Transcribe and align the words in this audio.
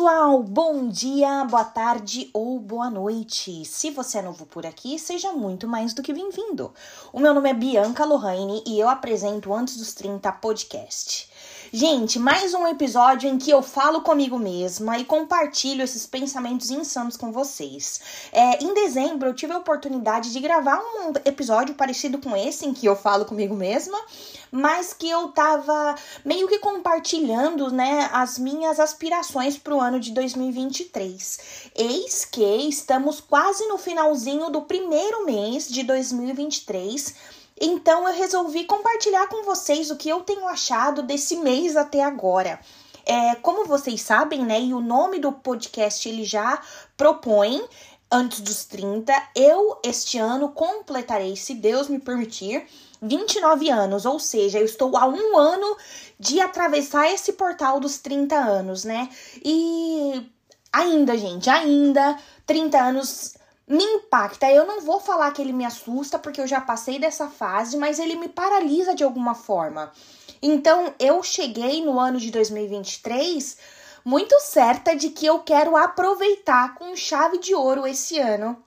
pessoal, 0.00 0.42
bom 0.42 0.88
dia, 0.88 1.44
boa 1.44 1.62
tarde 1.62 2.30
ou 2.32 2.58
boa 2.58 2.88
noite. 2.88 3.66
Se 3.66 3.90
você 3.90 4.16
é 4.16 4.22
novo 4.22 4.46
por 4.46 4.64
aqui, 4.64 4.98
seja 4.98 5.30
muito 5.34 5.68
mais 5.68 5.92
do 5.92 6.02
que 6.02 6.10
bem-vindo. 6.10 6.72
O 7.12 7.20
meu 7.20 7.34
nome 7.34 7.50
é 7.50 7.52
Bianca 7.52 8.06
Lohane 8.06 8.64
e 8.66 8.80
eu 8.80 8.88
apresento 8.88 9.52
Antes 9.52 9.76
dos 9.76 9.92
30 9.92 10.32
podcast. 10.32 11.29
Gente, 11.72 12.18
mais 12.18 12.52
um 12.52 12.66
episódio 12.66 13.28
em 13.30 13.38
que 13.38 13.48
eu 13.48 13.62
falo 13.62 14.00
comigo 14.00 14.36
mesma 14.36 14.98
e 14.98 15.04
compartilho 15.04 15.84
esses 15.84 16.04
pensamentos 16.04 16.68
insanos 16.68 17.16
com 17.16 17.30
vocês. 17.30 18.00
É, 18.32 18.60
em 18.60 18.74
dezembro, 18.74 19.28
eu 19.28 19.34
tive 19.34 19.52
a 19.52 19.58
oportunidade 19.58 20.32
de 20.32 20.40
gravar 20.40 20.80
um 20.80 21.12
episódio 21.24 21.76
parecido 21.76 22.18
com 22.18 22.36
esse, 22.36 22.66
em 22.66 22.74
que 22.74 22.86
eu 22.86 22.96
falo 22.96 23.24
comigo 23.24 23.54
mesma, 23.54 23.96
mas 24.50 24.92
que 24.92 25.08
eu 25.08 25.28
tava 25.28 25.94
meio 26.24 26.48
que 26.48 26.58
compartilhando, 26.58 27.70
né, 27.70 28.10
as 28.12 28.36
minhas 28.36 28.80
aspirações 28.80 29.56
para 29.56 29.72
o 29.72 29.80
ano 29.80 30.00
de 30.00 30.10
2023. 30.10 31.70
Eis 31.76 32.24
que 32.24 32.42
estamos 32.68 33.20
quase 33.20 33.64
no 33.68 33.78
finalzinho 33.78 34.50
do 34.50 34.62
primeiro 34.62 35.24
mês 35.24 35.68
de 35.68 35.84
2023 35.84 37.39
então 37.60 38.08
eu 38.08 38.14
resolvi 38.14 38.64
compartilhar 38.64 39.28
com 39.28 39.44
vocês 39.44 39.90
o 39.90 39.96
que 39.96 40.08
eu 40.08 40.22
tenho 40.22 40.46
achado 40.46 41.02
desse 41.02 41.36
mês 41.36 41.76
até 41.76 42.02
agora. 42.02 42.58
É, 43.04 43.34
como 43.36 43.66
vocês 43.66 44.00
sabem, 44.02 44.44
né, 44.44 44.60
e 44.60 44.72
o 44.72 44.80
nome 44.80 45.18
do 45.18 45.32
podcast 45.32 46.08
ele 46.08 46.24
já 46.24 46.60
propõe 46.96 47.62
antes 48.10 48.40
dos 48.40 48.64
30, 48.64 49.12
eu 49.36 49.78
este 49.84 50.18
ano 50.18 50.48
completarei, 50.50 51.36
se 51.36 51.54
Deus 51.54 51.88
me 51.88 51.98
permitir, 51.98 52.66
29 53.00 53.70
anos, 53.70 54.04
ou 54.04 54.18
seja, 54.18 54.58
eu 54.58 54.64
estou 54.64 54.96
há 54.96 55.06
um 55.06 55.38
ano 55.38 55.76
de 56.18 56.40
atravessar 56.40 57.10
esse 57.10 57.32
portal 57.34 57.80
dos 57.80 57.98
30 57.98 58.36
anos, 58.36 58.84
né? 58.84 59.08
E 59.44 60.28
ainda, 60.72 61.16
gente, 61.16 61.48
ainda 61.48 62.18
30 62.46 62.78
anos 62.78 63.34
me 63.70 63.84
impacta. 63.84 64.50
Eu 64.50 64.66
não 64.66 64.80
vou 64.80 64.98
falar 64.98 65.30
que 65.30 65.40
ele 65.40 65.52
me 65.52 65.64
assusta, 65.64 66.18
porque 66.18 66.40
eu 66.40 66.46
já 66.46 66.60
passei 66.60 66.98
dessa 66.98 67.28
fase, 67.28 67.76
mas 67.76 68.00
ele 68.00 68.16
me 68.16 68.28
paralisa 68.28 68.96
de 68.96 69.04
alguma 69.04 69.32
forma. 69.32 69.92
Então, 70.42 70.92
eu 70.98 71.22
cheguei 71.22 71.84
no 71.84 71.98
ano 72.00 72.18
de 72.18 72.32
2023 72.32 73.56
muito 74.04 74.34
certa 74.40 74.96
de 74.96 75.10
que 75.10 75.24
eu 75.24 75.38
quero 75.40 75.76
aproveitar 75.76 76.74
com 76.74 76.96
chave 76.96 77.38
de 77.38 77.54
ouro 77.54 77.86
esse 77.86 78.18
ano 78.18 78.60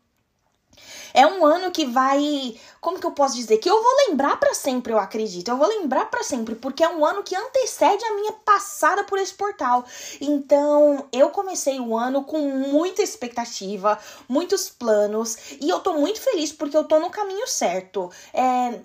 é 1.13 1.25
um 1.27 1.45
ano 1.45 1.71
que 1.71 1.85
vai, 1.85 2.55
como 2.81 2.99
que 2.99 3.05
eu 3.05 3.11
posso 3.11 3.35
dizer, 3.35 3.57
que 3.57 3.69
eu 3.69 3.81
vou 3.81 3.91
lembrar 4.07 4.37
para 4.37 4.53
sempre, 4.53 4.91
eu 4.91 4.99
acredito. 4.99 5.49
Eu 5.49 5.57
vou 5.57 5.67
lembrar 5.67 6.09
para 6.09 6.23
sempre, 6.23 6.55
porque 6.55 6.83
é 6.83 6.89
um 6.89 7.05
ano 7.05 7.23
que 7.23 7.35
antecede 7.35 8.03
a 8.03 8.15
minha 8.15 8.33
passada 8.33 9.03
por 9.03 9.19
esse 9.19 9.33
portal. 9.33 9.85
Então, 10.19 11.05
eu 11.11 11.29
comecei 11.29 11.79
o 11.79 11.95
ano 11.95 12.23
com 12.23 12.39
muita 12.39 13.01
expectativa, 13.01 13.99
muitos 14.27 14.69
planos, 14.69 15.37
e 15.61 15.69
eu 15.69 15.79
tô 15.79 15.93
muito 15.93 16.19
feliz 16.19 16.51
porque 16.51 16.75
eu 16.75 16.83
tô 16.83 16.99
no 16.99 17.09
caminho 17.09 17.47
certo. 17.47 18.11
É, 18.33 18.79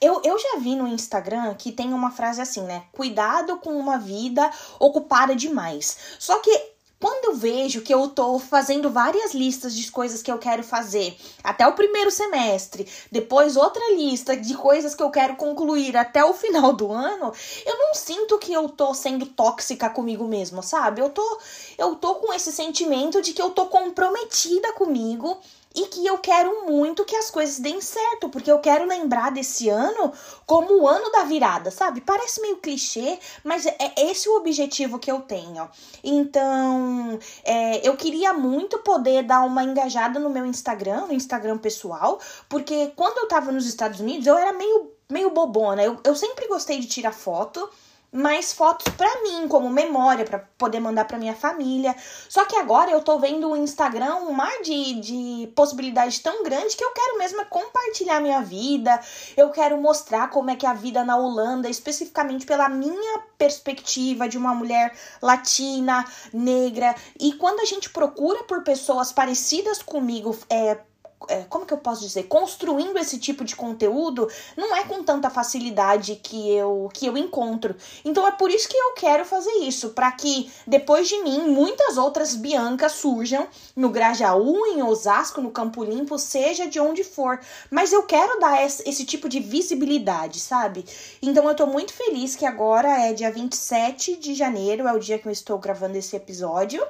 eu, 0.00 0.20
eu 0.22 0.38
já 0.38 0.58
vi 0.58 0.76
no 0.76 0.86
Instagram 0.86 1.54
que 1.54 1.72
tem 1.72 1.94
uma 1.94 2.10
frase 2.10 2.40
assim, 2.40 2.62
né? 2.62 2.84
Cuidado 2.92 3.56
com 3.58 3.72
uma 3.78 3.98
vida 3.98 4.50
ocupada 4.78 5.34
demais. 5.34 5.96
Só 6.18 6.38
que 6.40 6.73
quando 7.00 7.26
eu 7.26 7.34
vejo 7.34 7.82
que 7.82 7.92
eu 7.92 8.08
tô 8.08 8.38
fazendo 8.38 8.88
várias 8.88 9.34
listas 9.34 9.74
de 9.74 9.90
coisas 9.90 10.22
que 10.22 10.30
eu 10.30 10.38
quero 10.38 10.62
fazer 10.62 11.16
até 11.42 11.66
o 11.66 11.72
primeiro 11.72 12.10
semestre, 12.10 12.88
depois 13.10 13.56
outra 13.56 13.94
lista 13.94 14.36
de 14.36 14.54
coisas 14.54 14.94
que 14.94 15.02
eu 15.02 15.10
quero 15.10 15.36
concluir 15.36 15.96
até 15.96 16.24
o 16.24 16.32
final 16.32 16.72
do 16.72 16.90
ano, 16.92 17.32
eu 17.66 17.78
não 17.78 17.94
sinto 17.94 18.38
que 18.38 18.52
eu 18.52 18.68
tô 18.68 18.94
sendo 18.94 19.26
tóxica 19.26 19.90
comigo 19.90 20.26
mesma, 20.26 20.62
sabe? 20.62 21.00
Eu 21.00 21.10
tô 21.10 21.38
eu 21.76 21.94
tô 21.96 22.16
com 22.16 22.32
esse 22.32 22.52
sentimento 22.52 23.20
de 23.20 23.32
que 23.32 23.42
eu 23.42 23.50
tô 23.50 23.66
comprometida 23.66 24.72
comigo 24.72 25.38
e 25.74 25.86
que 25.86 26.06
eu 26.06 26.18
quero 26.18 26.66
muito 26.66 27.04
que 27.04 27.16
as 27.16 27.30
coisas 27.30 27.58
deem 27.58 27.80
certo, 27.80 28.28
porque 28.28 28.50
eu 28.50 28.60
quero 28.60 28.86
lembrar 28.86 29.32
desse 29.32 29.68
ano 29.68 30.12
como 30.46 30.80
o 30.80 30.88
ano 30.88 31.10
da 31.10 31.24
virada, 31.24 31.70
sabe? 31.70 32.00
Parece 32.00 32.40
meio 32.40 32.58
clichê, 32.58 33.18
mas 33.42 33.66
é 33.66 33.76
esse 33.98 34.28
o 34.28 34.36
objetivo 34.36 34.98
que 34.98 35.10
eu 35.10 35.22
tenho. 35.22 35.68
Então, 36.02 37.18
é, 37.42 37.86
eu 37.86 37.96
queria 37.96 38.32
muito 38.32 38.78
poder 38.78 39.24
dar 39.24 39.44
uma 39.44 39.64
engajada 39.64 40.20
no 40.20 40.30
meu 40.30 40.46
Instagram, 40.46 41.06
no 41.06 41.12
Instagram 41.12 41.58
pessoal, 41.58 42.20
porque 42.48 42.92
quando 42.94 43.18
eu 43.18 43.28
tava 43.28 43.50
nos 43.50 43.66
Estados 43.66 43.98
Unidos, 43.98 44.26
eu 44.26 44.38
era 44.38 44.52
meio, 44.52 44.92
meio 45.10 45.30
bobona. 45.30 45.82
Eu, 45.82 45.98
eu 46.04 46.14
sempre 46.14 46.46
gostei 46.46 46.78
de 46.78 46.86
tirar 46.86 47.12
foto 47.12 47.68
mais 48.14 48.52
fotos 48.52 48.86
para 48.94 49.22
mim, 49.22 49.48
como 49.48 49.68
memória, 49.68 50.24
para 50.24 50.38
poder 50.56 50.78
mandar 50.78 51.04
para 51.04 51.18
minha 51.18 51.34
família. 51.34 51.96
Só 52.28 52.44
que 52.44 52.54
agora 52.56 52.90
eu 52.90 53.00
tô 53.00 53.18
vendo 53.18 53.50
o 53.50 53.56
Instagram 53.56 54.14
um 54.16 54.32
mar 54.32 54.62
de, 54.62 55.00
de 55.00 55.52
possibilidades 55.56 56.20
tão 56.20 56.44
grande 56.44 56.76
que 56.76 56.84
eu 56.84 56.92
quero 56.92 57.18
mesmo 57.18 57.40
é 57.40 57.44
compartilhar 57.44 58.20
minha 58.20 58.40
vida. 58.40 59.00
Eu 59.36 59.50
quero 59.50 59.76
mostrar 59.80 60.30
como 60.30 60.50
é 60.50 60.56
que 60.56 60.64
é 60.64 60.68
a 60.68 60.74
vida 60.74 61.04
na 61.04 61.16
Holanda, 61.16 61.68
especificamente 61.68 62.46
pela 62.46 62.68
minha 62.68 63.20
perspectiva 63.36 64.28
de 64.28 64.38
uma 64.38 64.54
mulher 64.54 64.96
latina, 65.20 66.04
negra. 66.32 66.94
E 67.18 67.32
quando 67.32 67.60
a 67.60 67.64
gente 67.64 67.90
procura 67.90 68.44
por 68.44 68.62
pessoas 68.62 69.12
parecidas 69.12 69.82
comigo, 69.82 70.36
é, 70.48 70.54
é, 70.64 70.80
como 71.48 71.66
que 71.66 71.72
eu 71.72 71.78
posso 71.78 72.00
dizer, 72.00 72.24
construindo 72.24 72.98
esse 72.98 73.18
tipo 73.18 73.44
de 73.44 73.56
conteúdo, 73.56 74.28
não 74.56 74.74
é 74.74 74.84
com 74.84 75.02
tanta 75.02 75.30
facilidade 75.30 76.16
que 76.16 76.50
eu 76.50 76.88
que 76.92 77.06
eu 77.06 77.16
encontro. 77.16 77.74
Então 78.04 78.26
é 78.26 78.32
por 78.32 78.50
isso 78.50 78.68
que 78.68 78.76
eu 78.76 78.92
quero 78.94 79.24
fazer 79.24 79.52
isso, 79.62 79.90
para 79.90 80.10
que 80.12 80.50
depois 80.66 81.08
de 81.08 81.22
mim 81.22 81.48
muitas 81.48 81.96
outras 81.96 82.34
Biancas 82.34 82.92
surjam 82.92 83.46
no 83.74 83.90
Grajaú, 83.90 84.66
em 84.66 84.82
Osasco, 84.82 85.40
no 85.40 85.50
Campo 85.50 85.82
Limpo, 85.84 86.18
seja 86.18 86.66
de 86.66 86.80
onde 86.80 87.04
for. 87.04 87.40
Mas 87.70 87.92
eu 87.92 88.02
quero 88.04 88.38
dar 88.40 88.64
esse, 88.64 88.88
esse 88.88 89.04
tipo 89.04 89.28
de 89.28 89.40
visibilidade, 89.40 90.40
sabe? 90.40 90.84
Então 91.22 91.48
eu 91.48 91.54
tô 91.54 91.66
muito 91.66 91.92
feliz 91.92 92.36
que 92.36 92.46
agora 92.46 92.88
é 93.00 93.12
dia 93.12 93.30
27 93.30 94.16
de 94.16 94.34
janeiro, 94.34 94.86
é 94.86 94.92
o 94.92 94.98
dia 94.98 95.18
que 95.18 95.26
eu 95.26 95.32
estou 95.32 95.58
gravando 95.58 95.96
esse 95.96 96.16
episódio. 96.16 96.84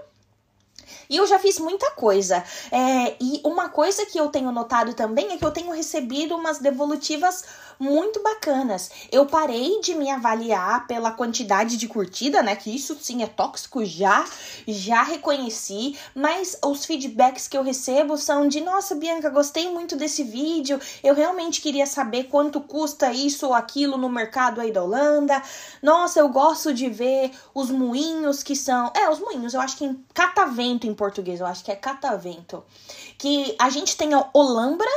E 1.08 1.16
eu 1.16 1.26
já 1.26 1.38
fiz 1.38 1.58
muita 1.58 1.90
coisa. 1.92 2.42
É, 2.70 3.16
e 3.20 3.40
uma 3.44 3.68
coisa 3.68 4.06
que 4.06 4.18
eu 4.18 4.28
tenho 4.28 4.50
notado 4.52 4.94
também 4.94 5.32
é 5.32 5.36
que 5.36 5.44
eu 5.44 5.50
tenho 5.50 5.72
recebido 5.72 6.36
umas 6.36 6.58
devolutivas 6.58 7.44
muito 7.78 8.22
bacanas. 8.22 8.90
Eu 9.10 9.26
parei 9.26 9.80
de 9.80 9.94
me 9.94 10.10
avaliar 10.10 10.86
pela 10.86 11.10
quantidade 11.10 11.76
de 11.76 11.88
curtida, 11.88 12.42
né? 12.42 12.56
Que 12.56 12.74
isso 12.74 12.96
sim 13.00 13.22
é 13.22 13.26
tóxico, 13.26 13.84
já, 13.84 14.24
já 14.66 15.02
reconheci. 15.02 15.96
Mas 16.14 16.58
os 16.64 16.84
feedbacks 16.84 17.48
que 17.48 17.56
eu 17.56 17.62
recebo 17.62 18.16
são 18.16 18.48
de: 18.48 18.60
nossa, 18.60 18.94
Bianca, 18.94 19.28
gostei 19.30 19.70
muito 19.70 19.96
desse 19.96 20.22
vídeo. 20.22 20.80
Eu 21.02 21.14
realmente 21.14 21.60
queria 21.60 21.86
saber 21.86 22.24
quanto 22.24 22.60
custa 22.60 23.12
isso 23.12 23.46
ou 23.46 23.54
aquilo 23.54 23.96
no 23.96 24.08
mercado 24.08 24.60
aí 24.60 24.72
da 24.72 24.82
Holanda. 24.82 25.42
Nossa, 25.82 26.20
eu 26.20 26.28
gosto 26.28 26.72
de 26.72 26.88
ver 26.88 27.30
os 27.54 27.70
moinhos 27.70 28.42
que 28.42 28.56
são. 28.56 28.90
É, 28.94 29.08
os 29.08 29.18
moinhos, 29.18 29.54
eu 29.54 29.60
acho 29.60 29.76
que 29.76 29.84
em 29.84 30.04
catavento 30.12 30.73
em 30.86 30.94
português, 30.94 31.40
eu 31.40 31.46
acho 31.46 31.62
que 31.64 31.70
é 31.70 31.76
catavento. 31.76 32.64
Que 33.16 33.54
a 33.58 33.70
gente 33.70 33.96
tem 33.96 34.14
a 34.14 34.28
Olambra 34.32 34.90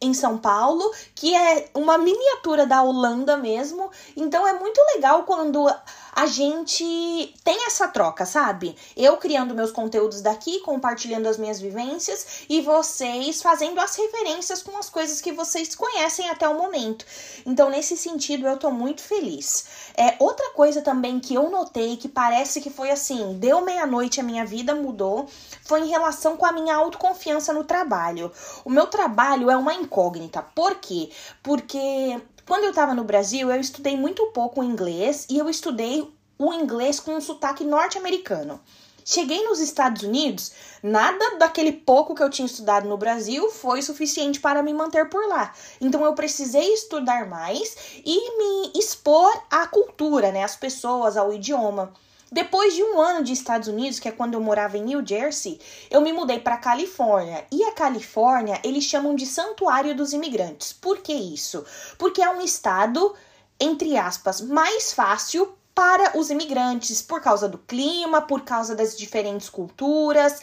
em 0.00 0.14
São 0.14 0.38
Paulo, 0.38 0.90
que 1.14 1.34
é 1.34 1.68
uma 1.74 1.98
miniatura 1.98 2.66
da 2.66 2.82
Holanda 2.82 3.36
mesmo. 3.36 3.90
Então 4.16 4.46
é 4.46 4.58
muito 4.58 4.80
legal 4.94 5.24
quando 5.24 5.68
a 6.12 6.26
gente 6.26 7.34
tem 7.44 7.66
essa 7.66 7.88
troca, 7.88 8.26
sabe? 8.26 8.76
Eu 8.96 9.16
criando 9.16 9.54
meus 9.54 9.70
conteúdos 9.70 10.20
daqui, 10.20 10.60
compartilhando 10.60 11.28
as 11.28 11.36
minhas 11.36 11.60
vivências 11.60 12.44
e 12.48 12.60
vocês 12.60 13.40
fazendo 13.42 13.80
as 13.80 13.96
referências 13.96 14.62
com 14.62 14.76
as 14.76 14.90
coisas 14.90 15.20
que 15.20 15.32
vocês 15.32 15.74
conhecem 15.74 16.28
até 16.28 16.48
o 16.48 16.56
momento. 16.56 17.04
Então, 17.46 17.70
nesse 17.70 17.96
sentido, 17.96 18.46
eu 18.46 18.56
tô 18.56 18.70
muito 18.70 19.02
feliz. 19.02 19.64
É, 19.96 20.16
outra 20.18 20.50
coisa 20.50 20.82
também 20.82 21.20
que 21.20 21.34
eu 21.34 21.50
notei 21.50 21.96
que 21.96 22.08
parece 22.08 22.60
que 22.60 22.70
foi 22.70 22.90
assim, 22.90 23.38
deu 23.38 23.60
meia-noite 23.60 24.20
a 24.20 24.22
minha 24.22 24.44
vida 24.44 24.74
mudou, 24.74 25.26
foi 25.64 25.80
em 25.80 25.88
relação 25.88 26.36
com 26.36 26.46
a 26.46 26.52
minha 26.52 26.74
autoconfiança 26.74 27.52
no 27.52 27.64
trabalho. 27.64 28.32
O 28.64 28.70
meu 28.70 28.86
trabalho 28.86 29.50
é 29.50 29.56
uma 29.56 29.74
incógnita. 29.74 30.42
Por 30.42 30.76
quê? 30.76 31.10
Porque 31.42 32.20
quando 32.50 32.64
eu 32.64 32.70
estava 32.70 32.96
no 32.96 33.04
Brasil, 33.04 33.48
eu 33.48 33.60
estudei 33.60 33.96
muito 33.96 34.26
pouco 34.32 34.60
inglês 34.60 35.24
e 35.30 35.38
eu 35.38 35.48
estudei 35.48 36.12
o 36.36 36.52
inglês 36.52 36.98
com 36.98 37.12
um 37.12 37.20
sotaque 37.20 37.62
norte-americano. 37.62 38.60
Cheguei 39.04 39.44
nos 39.44 39.60
Estados 39.60 40.02
Unidos, 40.02 40.50
nada 40.82 41.36
daquele 41.38 41.70
pouco 41.70 42.12
que 42.12 42.20
eu 42.20 42.28
tinha 42.28 42.46
estudado 42.46 42.88
no 42.88 42.96
Brasil 42.96 43.48
foi 43.50 43.80
suficiente 43.82 44.40
para 44.40 44.64
me 44.64 44.74
manter 44.74 45.08
por 45.08 45.28
lá. 45.28 45.54
Então 45.80 46.04
eu 46.04 46.12
precisei 46.12 46.74
estudar 46.74 47.28
mais 47.28 48.02
e 48.04 48.36
me 48.36 48.72
expor 48.76 49.32
à 49.48 49.68
cultura, 49.68 50.32
né, 50.32 50.42
às 50.42 50.56
pessoas, 50.56 51.16
ao 51.16 51.32
idioma. 51.32 51.92
Depois 52.32 52.74
de 52.74 52.82
um 52.84 53.00
ano 53.00 53.24
de 53.24 53.32
Estados 53.32 53.66
Unidos, 53.66 53.98
que 53.98 54.08
é 54.08 54.12
quando 54.12 54.34
eu 54.34 54.40
morava 54.40 54.78
em 54.78 54.84
New 54.84 55.04
Jersey, 55.04 55.60
eu 55.90 56.00
me 56.00 56.12
mudei 56.12 56.38
para 56.38 56.56
Califórnia. 56.56 57.44
E 57.50 57.64
a 57.64 57.72
Califórnia, 57.72 58.60
eles 58.62 58.84
chamam 58.84 59.16
de 59.16 59.26
Santuário 59.26 59.96
dos 59.96 60.12
Imigrantes. 60.12 60.72
Por 60.72 60.98
que 60.98 61.12
isso? 61.12 61.64
Porque 61.98 62.22
é 62.22 62.30
um 62.30 62.40
estado, 62.40 63.14
entre 63.58 63.96
aspas, 63.96 64.40
mais 64.40 64.92
fácil 64.92 65.52
para 65.74 66.16
os 66.18 66.30
imigrantes, 66.30 67.00
por 67.00 67.20
causa 67.20 67.48
do 67.48 67.58
clima, 67.58 68.22
por 68.22 68.42
causa 68.42 68.76
das 68.76 68.96
diferentes 68.96 69.48
culturas. 69.48 70.40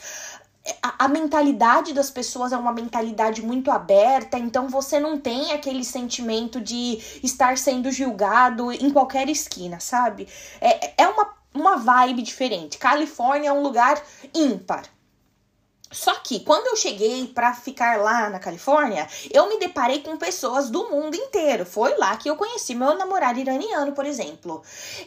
A, 0.81 1.05
a, 1.05 1.07
mentalidade 1.07 1.93
das 1.93 2.09
pessoas 2.09 2.51
é 2.51 2.57
uma 2.57 2.73
mentalidade 2.73 3.41
muito 3.41 3.71
aberta, 3.71 4.37
então 4.37 4.67
você 4.67 4.99
não 4.99 5.17
tem 5.17 5.53
aquele 5.53 5.83
sentimento 5.83 6.59
de 6.59 6.99
estar 7.23 7.57
sendo 7.57 7.89
julgado 7.91 8.71
em 8.71 8.89
qualquer 8.89 9.29
esquina, 9.29 9.79
sabe? 9.79 10.27
É, 10.59 11.03
é 11.03 11.07
uma, 11.07 11.36
uma 11.57 11.77
vibe 11.77 12.21
diferente. 12.21 12.77
Califórnia 12.77 13.49
é 13.49 13.53
um 13.53 13.61
lugar 13.61 14.01
ímpar. 14.33 14.83
Só 15.91 16.15
que 16.15 16.41
quando 16.41 16.67
eu 16.67 16.75
cheguei 16.75 17.27
para 17.27 17.53
ficar 17.53 17.99
lá 17.99 18.29
na 18.29 18.39
Califórnia, 18.39 19.07
eu 19.31 19.47
me 19.47 19.57
deparei 19.57 20.01
com 20.01 20.17
pessoas 20.17 20.69
do 20.69 20.89
mundo 20.89 21.15
inteiro. 21.15 21.65
Foi 21.65 21.97
lá 21.97 22.17
que 22.17 22.29
eu 22.29 22.35
conheci 22.35 22.75
meu 22.75 22.97
namorado 22.97 23.39
iraniano, 23.39 23.93
por 23.93 24.05
exemplo. 24.05 24.61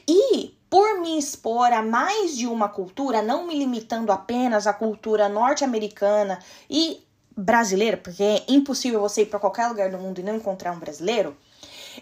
E 0.08 0.54
por 0.70 1.00
me 1.00 1.18
expor 1.18 1.72
a 1.72 1.82
mais 1.82 2.36
de 2.36 2.46
uma 2.46 2.68
cultura, 2.68 3.20
não 3.20 3.46
me 3.46 3.58
limitando 3.58 4.10
apenas 4.10 4.66
à 4.66 4.72
cultura 4.72 5.28
norte-americana 5.28 6.38
e 6.68 7.04
brasileira, 7.36 7.96
porque 7.96 8.22
é 8.22 8.44
impossível 8.48 9.00
você 9.00 9.22
ir 9.22 9.26
para 9.26 9.38
qualquer 9.38 9.66
lugar 9.66 9.90
do 9.90 9.98
mundo 9.98 10.20
e 10.20 10.22
não 10.22 10.36
encontrar 10.36 10.72
um 10.72 10.78
brasileiro, 10.78 11.36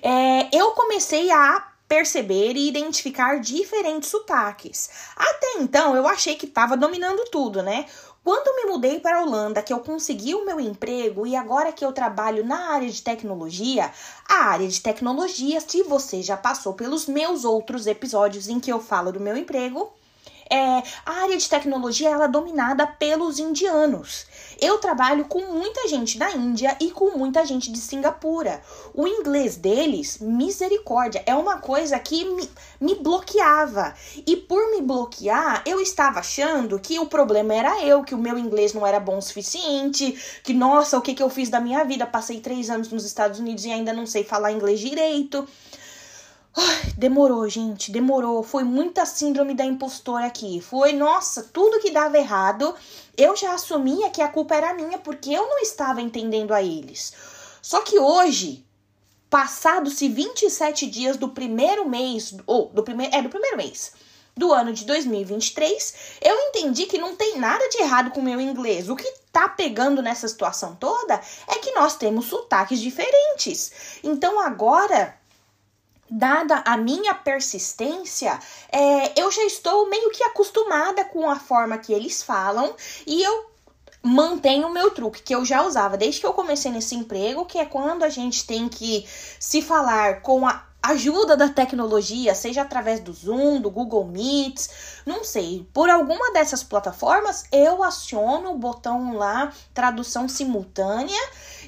é, 0.03 0.49
eu 0.53 0.73
comecei 0.73 1.31
a 1.31 1.73
perceber 1.89 2.55
e 2.55 2.69
identificar 2.69 3.41
diferentes 3.41 4.11
sotaques. 4.11 4.91
Até 5.17 5.55
então 5.61 5.97
eu 5.97 6.07
achei 6.07 6.37
que 6.37 6.47
estava 6.47 6.77
dominando 6.77 7.25
tudo, 7.31 7.63
né? 7.63 7.87
Quando 8.23 8.55
me 8.57 8.71
mudei 8.71 9.01
para 9.01 9.21
a 9.21 9.23
Holanda, 9.23 9.63
que 9.63 9.73
eu 9.73 9.81
consegui 9.81 10.35
o 10.35 10.45
meu 10.45 10.61
emprego 10.61 11.27
e 11.27 11.35
agora 11.35 11.73
que 11.73 11.83
eu 11.83 11.93
trabalho 11.93 12.45
na 12.45 12.75
área 12.75 12.91
de 12.91 13.01
tecnologia, 13.01 13.91
a 14.29 14.51
área 14.51 14.69
de 14.69 14.83
tecnologia, 14.83 15.61
se 15.63 15.83
você 15.83 16.21
já 16.21 16.37
passou 16.37 16.75
pelos 16.75 17.07
meus 17.07 17.47
outros 17.47 17.87
episódios 17.87 18.47
em 18.47 18.61
que 18.61 18.71
eu 18.71 18.81
falo 18.81 19.11
do 19.13 19.19
meu 19.19 19.35
emprego, 19.35 19.91
é, 20.51 20.83
a 21.05 21.23
área 21.23 21.37
de 21.37 21.49
tecnologia 21.49 22.11
ela 22.11 22.25
é 22.25 22.29
dominada 22.29 22.87
pelos 22.87 23.39
indianos. 23.39 24.27
Eu 24.61 24.79
trabalho 24.79 25.25
com 25.27 25.41
muita 25.53 25.87
gente 25.87 26.19
da 26.19 26.31
Índia 26.33 26.77
e 26.81 26.91
com 26.91 27.17
muita 27.17 27.45
gente 27.45 27.71
de 27.71 27.79
Singapura. 27.79 28.61
O 28.93 29.07
inglês 29.07 29.57
deles, 29.57 30.19
misericórdia, 30.21 31.23
é 31.27 31.35
uma 31.35 31.59
coisa 31.59 31.99
que 31.99 32.25
me, 32.25 32.51
me 32.81 32.95
bloqueava. 32.97 33.95
E 34.27 34.37
por 34.37 34.71
me 34.73 34.83
bloquear, 34.83 35.63
eu 35.65 35.81
estava 35.81 36.19
achando 36.19 36.79
que 36.81 36.99
o 36.99 37.07
problema 37.07 37.55
era 37.55 37.85
eu, 37.85 38.03
que 38.03 38.15
o 38.15 38.19
meu 38.19 38.37
inglês 38.37 38.75
não 38.75 38.87
era 38.87 38.99
bom 38.99 39.19
o 39.19 39.23
suficiente, 39.23 40.41
que 40.43 40.53
nossa, 40.53 40.99
o 40.99 41.03
que, 41.03 41.15
que 41.15 41.23
eu 41.23 41.31
fiz 41.31 41.49
da 41.49 41.61
minha 41.61 41.85
vida? 41.85 42.05
Passei 42.07 42.41
três 42.41 42.69
anos 42.69 42.89
nos 42.91 43.05
Estados 43.05 43.39
Unidos 43.39 43.65
e 43.65 43.71
ainda 43.71 43.93
não 43.93 44.07
sei 44.07 44.25
falar 44.25 44.51
inglês 44.51 44.81
direito. 44.81 45.47
Ai, 46.57 46.93
demorou, 46.97 47.49
gente, 47.49 47.93
demorou. 47.93 48.43
Foi 48.43 48.65
muita 48.65 49.07
síndrome 49.07 49.55
da 49.55 49.65
impostora 49.65 50.27
aqui. 50.27 50.61
Foi, 50.61 50.93
nossa, 50.93 51.43
tudo 51.43 51.81
que 51.81 51.91
dava 51.91 52.19
errado, 52.19 52.75
eu 53.17 53.37
já 53.37 53.55
assumia 53.55 54.11
que 54.11 54.23
a 54.23 54.29
culpa 54.29 54.55
era 54.55 54.75
minha 54.75 54.99
porque 54.99 55.31
eu 55.31 55.49
não 55.49 55.59
estava 55.59 56.01
entendendo 56.01 56.53
a 56.53 56.63
eles. 56.63 57.13
Só 57.63 57.83
que 57.83 57.99
hoje, 57.99 58.65
passados-se 59.31 60.09
27 60.09 60.87
dias 60.87 61.17
do 61.17 61.29
primeiro 61.29 61.89
mês, 61.89 62.35
ou 62.47 62.69
do 62.71 62.83
primeiro, 62.83 63.15
é 63.15 63.23
do 63.23 63.29
primeiro 63.29 63.57
mês 63.57 63.93
do 64.39 64.53
ano 64.53 64.73
de 64.73 64.85
2023, 64.85 65.95
eu 66.23 66.35
entendi 66.49 66.87
que 66.87 66.97
não 66.97 67.17
tem 67.17 67.39
nada 67.39 67.69
de 67.69 67.83
errado 67.83 68.13
com 68.13 68.21
o 68.21 68.23
meu 68.23 68.41
inglês. 68.41 68.89
O 68.89 68.95
que 68.95 69.13
tá 69.33 69.49
pegando 69.49 70.01
nessa 70.01 70.29
situação 70.29 70.77
toda 70.77 71.21
é 71.49 71.57
que 71.57 71.73
nós 71.73 71.97
temos 71.97 72.27
sotaques 72.27 72.81
diferentes. 72.81 73.99
Então 74.03 74.41
agora 74.41 75.18
dada 76.11 76.63
a 76.65 76.77
minha 76.77 77.15
persistência, 77.15 78.39
é, 78.71 79.21
eu 79.21 79.31
já 79.31 79.45
estou 79.45 79.89
meio 79.89 80.11
que 80.11 80.23
acostumada 80.25 81.05
com 81.05 81.31
a 81.31 81.37
forma 81.37 81.79
que 81.79 81.93
eles 81.93 82.23
falam 82.23 82.75
e 83.07 83.23
eu 83.23 83.51
mantenho 84.03 84.69
o 84.69 84.73
meu 84.73 84.91
truque 84.91 85.23
que 85.23 85.35
eu 85.35 85.45
já 85.45 85.63
usava 85.63 85.97
desde 85.97 86.21
que 86.21 86.27
eu 86.27 86.33
comecei 86.33 86.71
nesse 86.71 86.95
emprego, 86.95 87.45
que 87.45 87.59
é 87.59 87.65
quando 87.65 88.05
a 88.05 88.09
gente 88.09 88.47
tem 88.47 88.69
que 88.69 89.07
se 89.39 89.61
falar 89.61 90.23
com 90.23 90.47
a 90.47 90.69
ajuda 90.83 91.37
da 91.37 91.49
tecnologia, 91.49 92.35
seja 92.35 92.63
através 92.63 93.01
do 93.01 93.13
Zoom, 93.13 93.61
do 93.61 93.71
Google 93.71 94.07
Meets, 94.07 94.71
não 95.05 95.25
sei, 95.25 95.67
por 95.73 95.91
alguma 95.91 96.33
dessas 96.33 96.63
plataformas, 96.63 97.45
eu 97.51 97.83
aciono 97.83 98.53
o 98.53 98.59
botão 98.59 99.17
lá 99.17 99.53
tradução 99.75 100.29
simultânea 100.29 101.21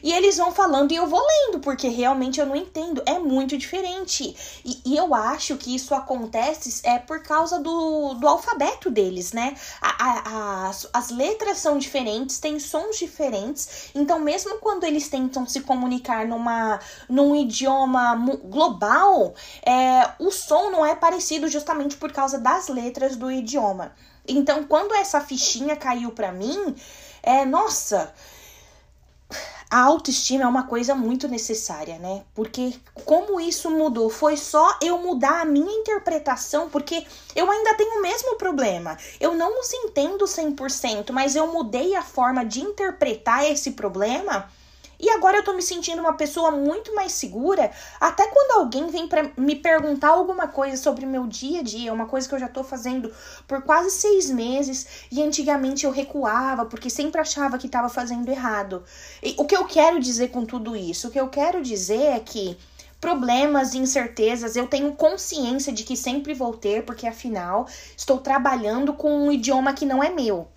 e 0.02 0.12
eles 0.12 0.36
vão 0.36 0.52
falando 0.52 0.92
e 0.92 0.96
eu 0.96 1.06
vou 1.06 1.20
lendo, 1.20 1.60
porque 1.60 1.88
realmente 1.88 2.40
eu 2.40 2.46
não 2.46 2.56
entendo. 2.56 3.02
É 3.06 3.18
muito 3.18 3.56
diferente. 3.56 4.34
E, 4.64 4.80
e 4.84 4.96
eu 4.96 5.14
acho 5.14 5.56
que 5.56 5.74
isso 5.74 5.94
acontece 5.94 6.80
é 6.84 6.98
por 6.98 7.22
causa 7.22 7.58
do, 7.58 8.14
do 8.14 8.28
alfabeto 8.28 8.90
deles, 8.90 9.32
né? 9.32 9.54
A, 9.80 10.04
a, 10.04 10.68
as, 10.68 10.88
as 10.92 11.10
letras 11.10 11.58
são 11.58 11.78
diferentes, 11.78 12.38
têm 12.38 12.58
sons 12.58 12.98
diferentes. 12.98 13.90
Então, 13.94 14.18
mesmo 14.18 14.58
quando 14.58 14.84
eles 14.84 15.08
tentam 15.08 15.46
se 15.46 15.60
comunicar 15.60 16.26
numa, 16.26 16.80
num 17.08 17.34
idioma 17.34 18.14
global, 18.44 19.34
é, 19.64 20.10
o 20.18 20.30
som 20.30 20.70
não 20.70 20.84
é 20.84 20.94
parecido 20.94 21.48
justamente 21.48 21.96
por 21.96 22.12
causa 22.12 22.38
das 22.38 22.68
letras 22.68 23.16
do 23.16 23.30
idioma. 23.30 23.92
Então, 24.26 24.64
quando 24.64 24.94
essa 24.94 25.20
fichinha 25.20 25.76
caiu 25.76 26.12
para 26.12 26.30
mim, 26.30 26.74
é, 27.22 27.44
nossa, 27.44 28.12
a 29.70 29.78
autoestima 29.82 30.42
é 30.42 30.46
uma 30.48 30.64
coisa 30.64 30.96
muito 30.96 31.28
necessária, 31.28 31.96
né? 31.98 32.24
Porque 32.34 32.74
como 33.04 33.40
isso 33.40 33.70
mudou? 33.70 34.10
Foi 34.10 34.36
só 34.36 34.76
eu 34.82 34.98
mudar 34.98 35.42
a 35.42 35.44
minha 35.44 35.72
interpretação, 35.72 36.68
porque 36.68 37.06
eu 37.36 37.48
ainda 37.48 37.74
tenho 37.74 37.98
o 37.98 38.02
mesmo 38.02 38.36
problema. 38.36 38.98
Eu 39.20 39.34
não 39.34 39.60
os 39.60 39.72
entendo 39.72 40.24
100%, 40.24 41.12
mas 41.12 41.36
eu 41.36 41.46
mudei 41.52 41.94
a 41.94 42.02
forma 42.02 42.44
de 42.44 42.60
interpretar 42.60 43.44
esse 43.44 43.70
problema 43.72 44.50
e 45.00 45.10
agora 45.10 45.38
eu 45.38 45.44
tô 45.44 45.52
me 45.52 45.62
sentindo 45.62 46.00
uma 46.00 46.12
pessoa 46.12 46.50
muito 46.50 46.94
mais 46.94 47.12
segura, 47.12 47.70
até 48.00 48.26
quando 48.26 48.60
alguém 48.60 48.86
vem 48.88 49.08
para 49.08 49.30
me 49.36 49.56
perguntar 49.56 50.08
alguma 50.08 50.48
coisa 50.48 50.76
sobre 50.76 51.04
o 51.04 51.08
meu 51.08 51.26
dia 51.26 51.60
a 51.60 51.62
dia, 51.62 51.92
uma 51.92 52.06
coisa 52.06 52.28
que 52.28 52.34
eu 52.34 52.38
já 52.38 52.48
tô 52.48 52.62
fazendo 52.62 53.12
por 53.48 53.62
quase 53.62 53.90
seis 53.90 54.30
meses, 54.30 55.06
e 55.10 55.22
antigamente 55.22 55.84
eu 55.84 55.90
recuava, 55.90 56.66
porque 56.66 56.90
sempre 56.90 57.20
achava 57.20 57.58
que 57.58 57.66
estava 57.66 57.88
fazendo 57.88 58.28
errado. 58.28 58.84
E 59.22 59.34
o 59.38 59.44
que 59.44 59.56
eu 59.56 59.64
quero 59.64 59.98
dizer 59.98 60.28
com 60.28 60.44
tudo 60.44 60.76
isso? 60.76 61.08
O 61.08 61.10
que 61.10 61.20
eu 61.20 61.28
quero 61.28 61.62
dizer 61.62 62.16
é 62.16 62.20
que 62.20 62.58
problemas 63.00 63.72
e 63.72 63.78
incertezas 63.78 64.56
eu 64.56 64.66
tenho 64.66 64.92
consciência 64.92 65.72
de 65.72 65.84
que 65.84 65.96
sempre 65.96 66.34
vou 66.34 66.52
ter, 66.52 66.84
porque 66.84 67.06
afinal 67.06 67.66
estou 67.96 68.18
trabalhando 68.18 68.92
com 68.92 69.26
um 69.26 69.32
idioma 69.32 69.72
que 69.72 69.86
não 69.86 70.04
é 70.04 70.10
meu. 70.10 70.48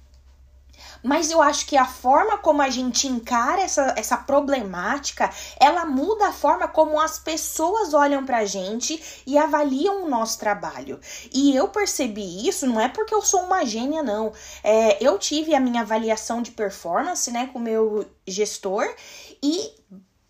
Mas 1.03 1.29
eu 1.29 1.41
acho 1.41 1.65
que 1.65 1.75
a 1.75 1.86
forma 1.86 2.38
como 2.38 2.62
a 2.62 2.69
gente 2.69 3.07
encara 3.07 3.62
essa, 3.62 3.93
essa 3.98 4.17
problemática, 4.17 5.29
ela 5.60 5.86
muda 5.86 6.29
a 6.29 6.33
forma 6.33 6.67
como 6.67 7.00
as 7.00 7.19
pessoas 7.19 7.93
olham 7.93 8.25
pra 8.25 8.45
gente 8.45 9.22
e 9.27 9.38
avaliam 9.38 10.03
o 10.03 10.10
nosso 10.10 10.39
trabalho. 10.39 11.00
E 11.33 11.53
eu 11.55 11.67
percebi 11.67 12.48
isso, 12.48 12.65
não 12.65 12.79
é 12.79 12.88
porque 12.88 13.13
eu 13.13 13.22
sou 13.22 13.41
uma 13.41 13.65
gênia, 13.65 14.01
não. 14.01 14.31
É, 14.63 15.03
eu 15.03 15.19
tive 15.19 15.53
a 15.53 15.60
minha 15.60 15.81
avaliação 15.81 16.41
de 16.41 16.51
performance, 16.51 17.29
né, 17.29 17.50
com 17.51 17.60
o 17.60 17.62
meu 17.62 18.05
gestor 18.25 18.88
e 19.41 19.74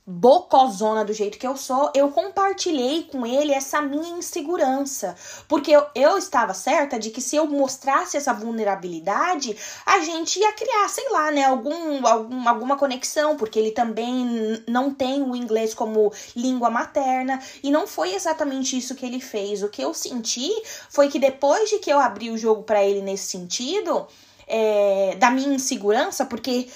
bocozona 0.06 1.06
do 1.06 1.14
jeito 1.14 1.38
que 1.38 1.48
eu 1.48 1.56
sou, 1.56 1.90
eu 1.96 2.10
compartilhei 2.12 3.04
com 3.04 3.26
ele 3.26 3.54
essa 3.54 3.82
minha 3.82 4.18
insegurança. 4.18 5.16
Porque 5.48 5.72
eu, 5.72 5.86
eu 5.96 6.18
estava 6.18 6.54
certa 6.54 7.00
de 7.00 7.10
que 7.10 7.22
se 7.22 7.38
eu 7.38 7.48
mostrasse 7.48 8.18
essa 8.18 8.34
vulnerabilidade, 8.34 9.56
a 9.86 10.00
gente 10.00 10.40
ia 10.40 10.52
criar, 10.54 10.90
sei 10.90 11.10
lá, 11.10 11.32
né, 11.32 11.46
algum, 11.46 12.06
algum, 12.06 12.50
alguma 12.50 12.78
conexão, 12.78 13.38
porque 13.38 13.58
ele 13.58 13.72
também 13.72 14.62
não 14.68 14.94
tem 14.94 15.24
o 15.24 15.36
inglês 15.36 15.74
como 15.74 16.12
língua 16.36 16.70
materna. 16.70 17.42
E 17.64 17.72
não 17.72 17.88
foi 17.88 18.14
exatamente 18.14 18.78
isso 18.78 18.96
que 18.96 19.06
ele 19.06 19.22
fez. 19.22 19.64
O 19.64 19.70
que 19.70 19.82
eu 19.82 19.94
senti 19.94 20.52
foi 20.90 21.08
que 21.08 21.18
depois 21.18 21.70
de 21.70 21.80
que 21.80 21.92
eu 21.92 22.00
abri 22.00 22.30
o 22.30 22.38
jogo 22.38 22.64
para 22.64 22.84
ele 22.84 23.02
nesse 23.02 23.26
sentido. 23.26 24.06
É, 24.46 25.16
da 25.20 25.32
minha 25.32 25.56
insegurança, 25.56 26.26
porque 26.26 26.68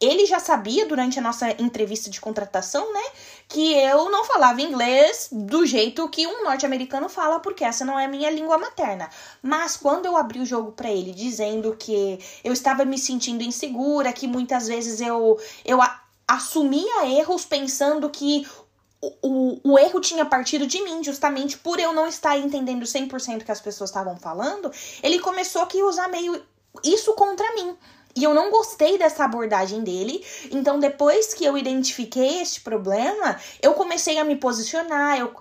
ele 0.00 0.26
já 0.26 0.38
sabia 0.38 0.86
durante 0.86 1.18
a 1.18 1.22
nossa 1.22 1.50
entrevista 1.62 2.10
de 2.10 2.20
contratação, 2.20 2.92
né, 2.92 3.02
que 3.48 3.74
eu 3.74 4.10
não 4.10 4.24
falava 4.24 4.60
inglês 4.60 5.28
do 5.30 5.64
jeito 5.64 6.08
que 6.08 6.26
um 6.26 6.44
norte-americano 6.44 7.08
fala, 7.08 7.40
porque 7.40 7.64
essa 7.64 7.84
não 7.84 7.98
é 7.98 8.06
a 8.06 8.08
minha 8.08 8.30
língua 8.30 8.58
materna. 8.58 9.08
Mas 9.42 9.76
quando 9.76 10.06
eu 10.06 10.16
abri 10.16 10.40
o 10.40 10.46
jogo 10.46 10.72
para 10.72 10.90
ele 10.90 11.12
dizendo 11.12 11.76
que 11.76 12.18
eu 12.42 12.52
estava 12.52 12.84
me 12.84 12.98
sentindo 12.98 13.42
insegura, 13.42 14.12
que 14.12 14.26
muitas 14.26 14.66
vezes 14.66 15.00
eu 15.00 15.38
eu 15.64 15.78
assumia 16.26 17.06
erros 17.06 17.44
pensando 17.44 18.08
que 18.10 18.46
o, 19.22 19.60
o, 19.62 19.78
erro 19.78 20.00
tinha 20.00 20.24
partido 20.24 20.66
de 20.66 20.82
mim, 20.82 21.04
justamente 21.04 21.58
por 21.58 21.78
eu 21.78 21.92
não 21.92 22.06
estar 22.06 22.38
entendendo 22.38 22.84
100% 22.84 23.44
que 23.44 23.52
as 23.52 23.60
pessoas 23.60 23.90
estavam 23.90 24.16
falando, 24.16 24.72
ele 25.02 25.18
começou 25.18 25.62
a 25.62 25.68
usar 25.86 26.08
meio 26.08 26.42
isso 26.82 27.12
contra 27.12 27.54
mim. 27.54 27.76
E 28.16 28.22
eu 28.22 28.32
não 28.32 28.50
gostei 28.50 28.96
dessa 28.96 29.24
abordagem 29.24 29.82
dele. 29.82 30.24
Então, 30.50 30.78
depois 30.78 31.34
que 31.34 31.44
eu 31.44 31.58
identifiquei 31.58 32.40
este 32.40 32.60
problema, 32.60 33.38
eu 33.60 33.74
comecei 33.74 34.18
a 34.18 34.24
me 34.24 34.36
posicionar. 34.36 35.18
Eu 35.18 35.34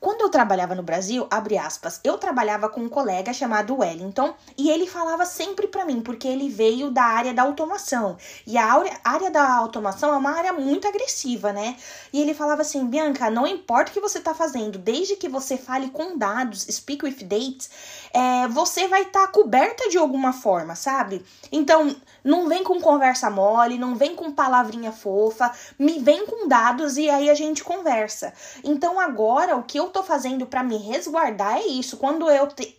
Quando 0.00 0.22
eu 0.22 0.30
trabalhava 0.30 0.74
no 0.74 0.82
Brasil, 0.82 1.26
abre 1.30 1.58
aspas, 1.58 2.00
eu 2.02 2.16
trabalhava 2.16 2.70
com 2.70 2.80
um 2.80 2.88
colega 2.88 3.34
chamado 3.34 3.76
Wellington 3.76 4.34
e 4.56 4.70
ele 4.70 4.86
falava 4.86 5.26
sempre 5.26 5.66
para 5.66 5.84
mim, 5.84 6.00
porque 6.00 6.26
ele 6.26 6.48
veio 6.48 6.90
da 6.90 7.02
área 7.02 7.34
da 7.34 7.42
automação. 7.42 8.16
E 8.46 8.56
a 8.56 8.82
área 9.04 9.30
da 9.30 9.54
automação 9.54 10.14
é 10.14 10.16
uma 10.16 10.30
área 10.30 10.54
muito 10.54 10.88
agressiva, 10.88 11.52
né? 11.52 11.76
E 12.14 12.22
ele 12.22 12.32
falava 12.32 12.62
assim: 12.62 12.86
Bianca, 12.86 13.28
não 13.28 13.46
importa 13.46 13.90
o 13.90 13.92
que 13.92 14.00
você 14.00 14.20
tá 14.20 14.32
fazendo, 14.32 14.78
desde 14.78 15.16
que 15.16 15.28
você 15.28 15.58
fale 15.58 15.90
com 15.90 16.16
dados, 16.16 16.62
speak 16.70 17.04
with 17.04 17.22
dates, 17.24 17.68
é, 18.10 18.48
você 18.48 18.88
vai 18.88 19.02
estar 19.02 19.26
tá 19.26 19.32
coberta 19.32 19.90
de 19.90 19.98
alguma 19.98 20.32
forma, 20.32 20.74
sabe? 20.74 21.22
Então, 21.52 21.94
não 22.24 22.48
vem 22.48 22.64
com 22.64 22.80
conversa 22.80 23.28
mole, 23.28 23.76
não 23.76 23.94
vem 23.94 24.16
com 24.16 24.32
palavrinha 24.32 24.92
fofa, 24.92 25.52
me 25.78 25.98
vem 25.98 26.24
com 26.24 26.48
dados 26.48 26.96
e 26.96 27.10
aí 27.10 27.28
a 27.28 27.34
gente 27.34 27.62
conversa. 27.62 28.32
Então, 28.64 28.98
agora, 28.98 29.56
o 29.56 29.62
que 29.62 29.78
eu 29.78 29.89
tô 29.90 30.02
fazendo 30.02 30.46
para 30.46 30.62
me 30.62 30.76
resguardar 30.76 31.58
é 31.58 31.66
isso. 31.66 31.96
Quando 31.96 32.30
eu 32.30 32.46
te, 32.48 32.78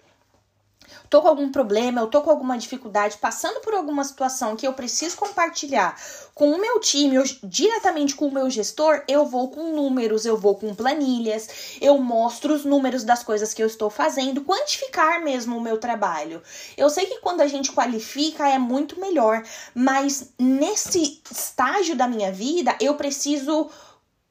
tô 1.11 1.21
com 1.21 1.27
algum 1.27 1.51
problema, 1.51 1.99
eu 1.99 2.07
tô 2.07 2.21
com 2.21 2.29
alguma 2.29 2.57
dificuldade, 2.57 3.17
passando 3.17 3.59
por 3.59 3.73
alguma 3.73 4.01
situação 4.05 4.55
que 4.55 4.65
eu 4.65 4.71
preciso 4.71 5.17
compartilhar 5.17 5.99
com 6.33 6.51
o 6.51 6.57
meu 6.57 6.79
time, 6.79 7.15
eu, 7.15 7.23
diretamente 7.43 8.15
com 8.15 8.27
o 8.27 8.31
meu 8.31 8.49
gestor, 8.49 9.03
eu 9.09 9.25
vou 9.25 9.49
com 9.49 9.75
números, 9.75 10.25
eu 10.25 10.37
vou 10.37 10.55
com 10.55 10.73
planilhas, 10.73 11.77
eu 11.81 11.97
mostro 11.97 12.53
os 12.53 12.63
números 12.63 13.03
das 13.03 13.23
coisas 13.23 13.53
que 13.53 13.61
eu 13.61 13.67
estou 13.67 13.89
fazendo, 13.89 14.45
quantificar 14.45 15.21
mesmo 15.21 15.57
o 15.57 15.61
meu 15.61 15.77
trabalho. 15.77 16.41
Eu 16.77 16.89
sei 16.89 17.05
que 17.05 17.19
quando 17.19 17.41
a 17.41 17.47
gente 17.47 17.73
qualifica 17.73 18.47
é 18.47 18.57
muito 18.57 18.97
melhor, 18.97 19.43
mas 19.75 20.29
nesse 20.39 21.21
estágio 21.29 21.93
da 21.93 22.07
minha 22.07 22.31
vida, 22.31 22.73
eu 22.79 22.95
preciso 22.95 23.69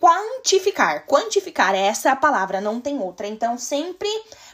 quantificar. 0.00 1.04
Quantificar, 1.07 1.75
essa 1.75 2.09
é 2.09 2.12
a 2.12 2.16
palavra, 2.16 2.61
não 2.61 2.80
tem 2.80 2.99
outra. 2.99 3.26
Então, 3.26 3.59
sempre 3.59 4.09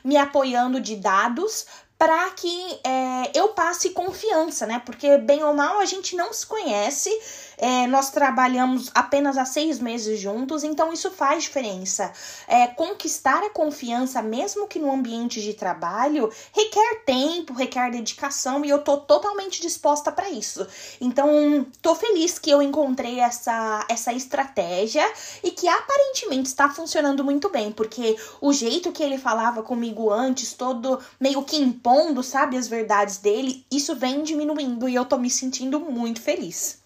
me 0.05 0.17
apoiando 0.17 0.81
de 0.81 0.97
dados 0.97 1.65
para 1.97 2.29
que 2.31 2.81
é, 2.85 3.31
eu 3.33 3.51
passe 3.51 3.91
confiança, 3.91 4.67
né? 4.67 4.83
Porque, 4.85 5.17
bem 5.17 5.43
ou 5.43 5.55
mal, 5.55 5.79
a 5.79 5.85
gente 5.87 6.15
não 6.15 6.33
se 6.33 6.45
conhece, 6.45 7.11
é, 7.59 7.87
nós 7.87 8.11
trabalhamos 8.11 8.91
apenas 8.95 9.39
há 9.39 9.45
seis 9.45 9.79
meses 9.79 10.21
juntos, 10.21 10.63
então 10.65 10.93
isso 10.93 11.11
faz 11.11 11.45
diferença. 11.45 12.13
É, 12.47 12.67
conquistar 12.67 13.43
a 13.43 13.51
confiança, 13.51 14.23
mesmo 14.23 14.67
que 14.67 14.79
no 14.79 14.93
ambiente 14.93 15.41
de 15.41 15.55
trabalho, 15.55 16.31
requer 16.53 17.03
tempo, 17.05 17.53
requer 17.53 17.91
dedicação 17.91 18.65
e 18.65 18.71
eu 18.71 18.81
tô 18.83 18.99
totalmente 18.99 19.61
disposta 19.61 20.13
para 20.13 20.31
isso. 20.31 20.67
Então, 21.01 21.67
tô 21.81 21.95
feliz 21.95 22.39
que 22.39 22.51
eu 22.51 22.61
encontrei 22.61 23.21
essa, 23.21 23.85
essa 23.89 24.13
estratégia 24.13 25.07
e 25.43 25.51
que 25.51 25.69
aparentemente 25.69 26.49
está 26.49 26.69
funcionando 26.69 27.25
muito 27.25 27.49
bem, 27.49 27.73
porque 27.73 28.17
o 28.41 28.53
jeito 28.53 28.93
que 28.93 29.03
ele 29.03 29.19
falava 29.19 29.63
comigo 29.63 30.11
antes, 30.11 30.53
todo 30.53 31.01
meio 31.19 31.43
que 31.43 31.57
impondo, 31.57 32.23
sabe, 32.23 32.57
as 32.57 32.69
verdades 32.69 33.19
dele, 33.19 33.65
isso 33.71 33.95
vem 33.95 34.23
diminuindo 34.23 34.89
e 34.89 34.95
eu 34.95 35.05
tô 35.05 35.19
me 35.19 35.31
sentindo 35.31 35.81
muito 35.81 36.21
feliz. 36.21 36.86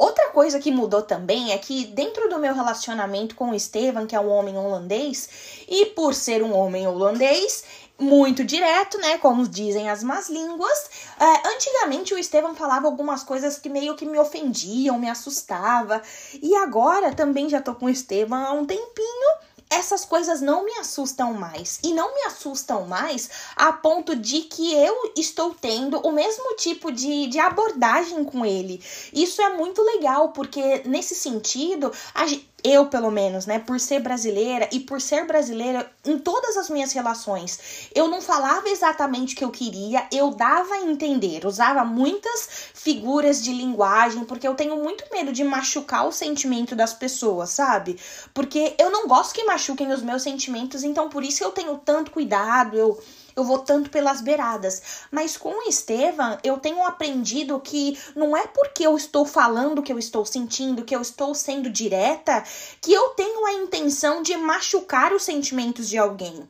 Outra 0.00 0.30
coisa 0.30 0.58
que 0.58 0.70
mudou 0.70 1.02
também 1.02 1.52
é 1.52 1.58
que 1.58 1.84
dentro 1.84 2.26
do 2.30 2.38
meu 2.38 2.54
relacionamento 2.54 3.34
com 3.34 3.50
o 3.50 3.54
Estevam, 3.54 4.06
que 4.06 4.16
é 4.16 4.20
um 4.20 4.30
homem 4.30 4.56
holandês, 4.56 5.28
e 5.68 5.84
por 5.94 6.14
ser 6.14 6.42
um 6.42 6.56
homem 6.56 6.86
holandês, 6.86 7.64
muito 7.98 8.42
direto, 8.42 8.96
né? 8.96 9.18
Como 9.18 9.46
dizem 9.46 9.90
as 9.90 10.02
más 10.02 10.30
línguas. 10.30 10.90
É, 11.20 11.48
antigamente 11.48 12.14
o 12.14 12.18
Estevam 12.18 12.54
falava 12.54 12.86
algumas 12.86 13.22
coisas 13.22 13.58
que 13.58 13.68
meio 13.68 13.94
que 13.94 14.06
me 14.06 14.18
ofendiam, 14.18 14.98
me 14.98 15.10
assustava. 15.10 16.00
E 16.40 16.56
agora 16.56 17.12
também 17.12 17.50
já 17.50 17.60
tô 17.60 17.74
com 17.74 17.84
o 17.84 17.90
Estevam 17.90 18.42
há 18.42 18.52
um 18.52 18.64
tempinho 18.64 19.30
essas 19.70 20.04
coisas 20.04 20.40
não 20.40 20.64
me 20.64 20.72
assustam 20.72 21.32
mais. 21.32 21.78
E 21.84 21.94
não 21.94 22.12
me 22.12 22.22
assustam 22.24 22.86
mais 22.86 23.30
a 23.54 23.72
ponto 23.72 24.16
de 24.16 24.40
que 24.42 24.74
eu 24.74 25.12
estou 25.16 25.54
tendo 25.54 25.98
o 26.00 26.10
mesmo 26.12 26.56
tipo 26.56 26.90
de, 26.90 27.28
de 27.28 27.38
abordagem 27.38 28.24
com 28.24 28.44
ele. 28.44 28.82
Isso 29.12 29.40
é 29.40 29.56
muito 29.56 29.80
legal, 29.82 30.30
porque 30.30 30.82
nesse 30.84 31.14
sentido, 31.14 31.92
a, 32.12 32.24
eu 32.64 32.86
pelo 32.86 33.10
menos, 33.10 33.46
né, 33.46 33.58
por 33.58 33.80
ser 33.80 34.00
brasileira 34.00 34.68
e 34.72 34.80
por 34.80 35.00
ser 35.00 35.26
brasileira 35.26 35.90
em 36.04 36.18
todas 36.18 36.56
as 36.56 36.68
minhas 36.68 36.92
relações, 36.92 37.88
eu 37.94 38.08
não 38.08 38.20
falava 38.20 38.68
exatamente 38.68 39.34
o 39.34 39.36
que 39.36 39.44
eu 39.44 39.50
queria, 39.50 40.06
eu 40.12 40.30
dava 40.30 40.74
a 40.74 40.82
entender, 40.82 41.46
usava 41.46 41.84
muitas 41.84 42.70
figuras 42.74 43.42
de 43.42 43.52
linguagem, 43.52 44.24
porque 44.24 44.46
eu 44.46 44.54
tenho 44.54 44.76
muito 44.76 45.04
medo 45.12 45.32
de 45.32 45.44
machucar 45.44 46.06
o 46.06 46.12
sentimento 46.12 46.74
das 46.74 46.92
pessoas, 46.92 47.50
sabe? 47.50 47.98
Porque 48.32 48.74
eu 48.78 48.90
não 48.90 49.06
gosto 49.06 49.34
que 49.34 49.44
machuquem 49.44 49.92
os 49.92 50.02
meus 50.02 50.22
sentimentos, 50.22 50.82
então 50.82 51.08
por 51.08 51.22
isso 51.22 51.42
eu 51.42 51.50
tenho 51.50 51.76
tanto 51.78 52.10
cuidado, 52.10 52.76
eu 52.76 53.00
eu 53.36 53.44
vou 53.44 53.58
tanto 53.58 53.90
pelas 53.90 54.20
beiradas. 54.20 55.06
Mas 55.10 55.36
com 55.36 55.50
o 55.50 55.68
Estevam, 55.68 56.38
eu 56.42 56.58
tenho 56.58 56.82
aprendido 56.84 57.60
que 57.60 57.98
não 58.14 58.36
é 58.36 58.46
porque 58.46 58.86
eu 58.86 58.96
estou 58.96 59.24
falando 59.24 59.82
que 59.82 59.92
eu 59.92 59.98
estou 59.98 60.24
sentindo, 60.24 60.84
que 60.84 60.94
eu 60.94 61.00
estou 61.00 61.34
sendo 61.34 61.70
direta, 61.70 62.44
que 62.80 62.92
eu 62.92 63.10
tenho 63.10 63.46
a 63.46 63.52
intenção 63.54 64.22
de 64.22 64.36
machucar 64.36 65.12
os 65.12 65.22
sentimentos 65.22 65.88
de 65.88 65.98
alguém. 65.98 66.48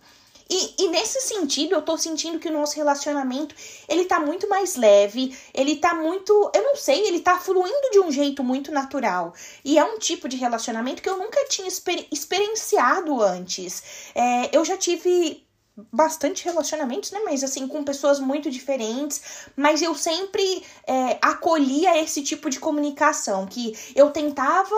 E, 0.50 0.74
e, 0.82 0.88
nesse 0.88 1.20
sentido, 1.20 1.76
eu 1.76 1.82
tô 1.82 1.96
sentindo 1.96 2.40
que 2.40 2.48
o 2.48 2.52
nosso 2.52 2.74
relacionamento, 2.74 3.54
ele 3.88 4.04
tá 4.04 4.18
muito 4.18 4.48
mais 4.48 4.74
leve, 4.74 5.38
ele 5.54 5.76
tá 5.76 5.94
muito, 5.94 6.50
eu 6.52 6.62
não 6.64 6.74
sei, 6.74 7.06
ele 7.06 7.20
tá 7.20 7.38
fluindo 7.38 7.90
de 7.92 8.00
um 8.00 8.10
jeito 8.10 8.42
muito 8.42 8.72
natural. 8.72 9.32
E 9.64 9.78
é 9.78 9.84
um 9.84 9.96
tipo 10.00 10.28
de 10.28 10.36
relacionamento 10.36 11.02
que 11.02 11.08
eu 11.08 11.16
nunca 11.16 11.46
tinha 11.48 11.68
exper 11.68 12.04
experienciado 12.10 13.22
antes. 13.22 14.10
É, 14.12 14.50
eu 14.52 14.64
já 14.64 14.76
tive 14.76 15.46
bastante 15.92 16.44
relacionamentos, 16.44 17.10
né? 17.10 17.20
Mas 17.24 17.44
assim, 17.44 17.66
com 17.68 17.84
pessoas 17.84 18.18
muito 18.18 18.50
diferentes. 18.50 19.46
Mas 19.56 19.82
eu 19.82 19.94
sempre 19.94 20.64
é, 20.86 21.18
acolhia 21.22 22.00
esse 22.02 22.22
tipo 22.22 22.50
de 22.50 22.58
comunicação, 22.58 23.46
que 23.46 23.76
eu 23.94 24.10
tentava. 24.10 24.76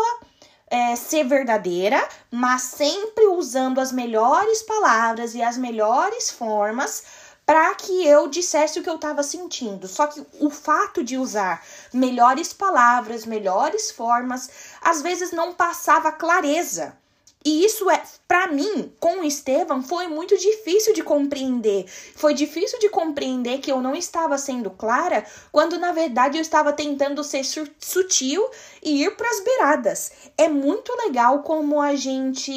É, 0.74 0.96
ser 0.96 1.24
verdadeira, 1.24 2.02
mas 2.30 2.62
sempre 2.62 3.26
usando 3.26 3.78
as 3.78 3.92
melhores 3.92 4.62
palavras 4.62 5.34
e 5.34 5.42
as 5.42 5.58
melhores 5.58 6.30
formas 6.30 7.02
para 7.44 7.74
que 7.74 8.06
eu 8.06 8.26
dissesse 8.26 8.80
o 8.80 8.82
que 8.82 8.88
eu 8.88 8.94
estava 8.94 9.22
sentindo. 9.22 9.86
Só 9.86 10.06
que 10.06 10.24
o 10.40 10.48
fato 10.48 11.04
de 11.04 11.18
usar 11.18 11.62
melhores 11.92 12.54
palavras, 12.54 13.26
melhores 13.26 13.90
formas, 13.90 14.48
às 14.80 15.02
vezes 15.02 15.30
não 15.30 15.52
passava 15.52 16.10
clareza 16.10 16.96
e 17.44 17.64
isso 17.64 17.90
é, 17.90 18.02
para 18.32 18.46
mim, 18.46 18.90
com 18.98 19.20
o 19.20 19.24
Estevam, 19.24 19.82
foi 19.82 20.08
muito 20.08 20.34
difícil 20.38 20.94
de 20.94 21.02
compreender. 21.02 21.84
Foi 22.16 22.32
difícil 22.32 22.78
de 22.78 22.88
compreender 22.88 23.58
que 23.58 23.70
eu 23.70 23.82
não 23.82 23.94
estava 23.94 24.38
sendo 24.38 24.70
clara, 24.70 25.22
quando 25.52 25.78
na 25.78 25.92
verdade 25.92 26.38
eu 26.38 26.40
estava 26.40 26.72
tentando 26.72 27.22
ser 27.22 27.44
sutil 27.78 28.42
e 28.82 29.04
ir 29.04 29.14
para 29.18 29.28
as 29.28 29.40
beiradas. 29.40 30.12
É 30.38 30.48
muito 30.48 30.96
legal 31.04 31.42
como 31.42 31.78
a 31.78 31.94
gente 31.94 32.50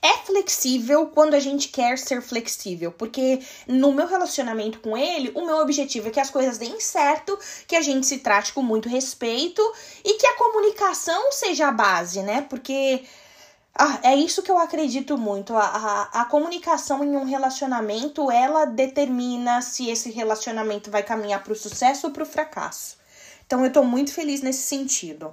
é 0.00 0.16
flexível 0.24 1.08
quando 1.08 1.34
a 1.34 1.38
gente 1.38 1.68
quer 1.68 1.98
ser 1.98 2.22
flexível, 2.22 2.90
porque 2.90 3.38
no 3.68 3.92
meu 3.92 4.06
relacionamento 4.06 4.80
com 4.80 4.96
ele, 4.96 5.30
o 5.34 5.44
meu 5.44 5.58
objetivo 5.58 6.08
é 6.08 6.10
que 6.10 6.18
as 6.18 6.30
coisas 6.30 6.56
deem 6.56 6.80
certo, 6.80 7.38
que 7.66 7.76
a 7.76 7.82
gente 7.82 8.06
se 8.06 8.20
trate 8.20 8.54
com 8.54 8.62
muito 8.62 8.88
respeito 8.88 9.60
e 10.02 10.14
que 10.14 10.26
a 10.26 10.38
comunicação 10.38 11.30
seja 11.32 11.68
a 11.68 11.70
base, 11.70 12.22
né? 12.22 12.46
Porque 12.48 13.04
ah, 13.74 14.00
é 14.02 14.14
isso 14.14 14.42
que 14.42 14.50
eu 14.50 14.58
acredito 14.58 15.16
muito. 15.16 15.56
A, 15.56 15.64
a, 15.64 16.20
a, 16.20 16.24
comunicação 16.26 17.02
em 17.02 17.16
um 17.16 17.24
relacionamento, 17.24 18.30
ela 18.30 18.66
determina 18.66 19.62
se 19.62 19.88
esse 19.88 20.10
relacionamento 20.10 20.90
vai 20.90 21.02
caminhar 21.02 21.42
para 21.42 21.54
o 21.54 21.56
sucesso 21.56 22.06
ou 22.06 22.12
para 22.12 22.22
o 22.22 22.26
fracasso. 22.26 22.98
Então 23.46 23.64
eu 23.64 23.72
tô 23.72 23.82
muito 23.82 24.12
feliz 24.12 24.42
nesse 24.42 24.62
sentido. 24.62 25.32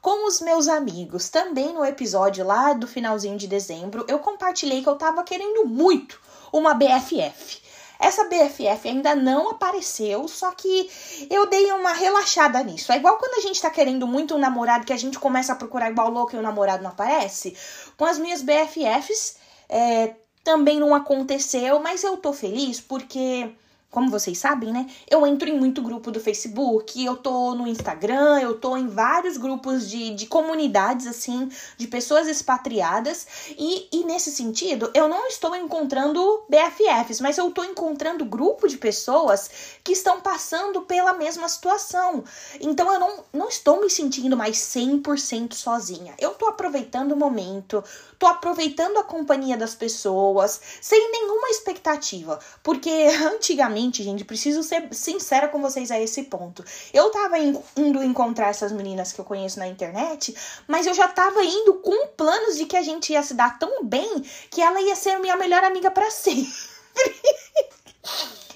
Com 0.00 0.28
os 0.28 0.40
meus 0.40 0.68
amigos, 0.68 1.28
também 1.30 1.72
no 1.72 1.84
episódio 1.84 2.44
lá 2.46 2.74
do 2.74 2.86
finalzinho 2.86 3.38
de 3.38 3.48
dezembro, 3.48 4.04
eu 4.06 4.18
compartilhei 4.18 4.82
que 4.82 4.88
eu 4.88 4.96
tava 4.96 5.24
querendo 5.24 5.66
muito 5.66 6.20
uma 6.52 6.74
BFF. 6.74 7.63
Essa 8.04 8.24
BFF 8.24 8.86
ainda 8.86 9.14
não 9.14 9.52
apareceu, 9.52 10.28
só 10.28 10.50
que 10.50 10.90
eu 11.30 11.46
dei 11.48 11.72
uma 11.72 11.94
relaxada 11.94 12.62
nisso. 12.62 12.92
É 12.92 12.98
igual 12.98 13.16
quando 13.16 13.38
a 13.38 13.40
gente 13.40 13.62
tá 13.62 13.70
querendo 13.70 14.06
muito 14.06 14.34
um 14.34 14.38
namorado 14.38 14.84
que 14.84 14.92
a 14.92 14.96
gente 14.98 15.18
começa 15.18 15.54
a 15.54 15.56
procurar 15.56 15.90
igual 15.90 16.10
louco 16.10 16.36
e 16.36 16.38
o 16.38 16.42
namorado 16.42 16.82
não 16.82 16.90
aparece. 16.90 17.56
Com 17.96 18.04
as 18.04 18.18
minhas 18.18 18.42
BFFs, 18.42 19.36
é, 19.70 20.16
também 20.44 20.78
não 20.78 20.94
aconteceu, 20.94 21.80
mas 21.80 22.04
eu 22.04 22.18
tô 22.18 22.34
feliz 22.34 22.78
porque 22.78 23.50
como 23.94 24.10
vocês 24.10 24.36
sabem, 24.36 24.72
né? 24.72 24.90
Eu 25.08 25.24
entro 25.24 25.48
em 25.48 25.56
muito 25.56 25.80
grupo 25.80 26.10
do 26.10 26.18
Facebook, 26.18 27.02
eu 27.02 27.16
tô 27.16 27.54
no 27.54 27.64
Instagram, 27.64 28.40
eu 28.40 28.58
tô 28.58 28.76
em 28.76 28.88
vários 28.88 29.36
grupos 29.36 29.88
de, 29.88 30.12
de 30.16 30.26
comunidades, 30.26 31.06
assim, 31.06 31.48
de 31.76 31.86
pessoas 31.86 32.26
expatriadas. 32.26 33.24
E, 33.56 33.86
e 33.92 34.04
nesse 34.04 34.32
sentido, 34.32 34.90
eu 34.94 35.06
não 35.08 35.28
estou 35.28 35.54
encontrando 35.54 36.42
BFFs, 36.48 37.20
mas 37.20 37.38
eu 37.38 37.52
tô 37.52 37.62
encontrando 37.62 38.24
grupo 38.24 38.66
de 38.66 38.76
pessoas 38.76 39.48
que 39.84 39.92
estão 39.92 40.20
passando 40.20 40.82
pela 40.82 41.12
mesma 41.12 41.48
situação. 41.48 42.24
Então 42.60 42.92
eu 42.92 42.98
não, 42.98 43.24
não 43.32 43.48
estou 43.48 43.80
me 43.80 43.88
sentindo 43.88 44.36
mais 44.36 44.56
100% 44.56 45.52
sozinha. 45.52 46.14
Eu 46.18 46.30
tô 46.30 46.48
aproveitando 46.48 47.12
o 47.12 47.16
momento, 47.16 47.84
tô 48.18 48.26
aproveitando 48.26 48.98
a 48.98 49.04
companhia 49.04 49.56
das 49.56 49.74
pessoas, 49.74 50.60
sem 50.80 51.12
nenhuma 51.12 51.48
expectativa. 51.50 52.38
Porque 52.62 52.90
antigamente, 53.34 54.02
gente, 54.02 54.24
preciso 54.24 54.62
ser 54.62 54.88
sincera 54.92 55.48
com 55.48 55.60
vocês 55.60 55.90
a 55.90 56.00
esse 56.00 56.24
ponto. 56.24 56.64
Eu 56.92 57.10
tava 57.10 57.38
indo 57.38 58.02
encontrar 58.02 58.48
essas 58.48 58.72
meninas 58.72 59.12
que 59.12 59.20
eu 59.20 59.24
conheço 59.24 59.58
na 59.58 59.66
internet, 59.66 60.34
mas 60.66 60.86
eu 60.86 60.94
já 60.94 61.08
tava 61.08 61.42
indo 61.44 61.74
com 61.74 62.08
planos 62.08 62.56
de 62.56 62.66
que 62.66 62.76
a 62.76 62.82
gente 62.82 63.12
ia 63.12 63.22
se 63.22 63.34
dar 63.34 63.58
tão 63.58 63.84
bem 63.84 64.22
que 64.50 64.60
ela 64.60 64.80
ia 64.80 64.96
ser 64.96 65.18
minha 65.18 65.36
melhor 65.36 65.64
amiga 65.64 65.90
para 65.90 66.10
sempre. 66.10 66.52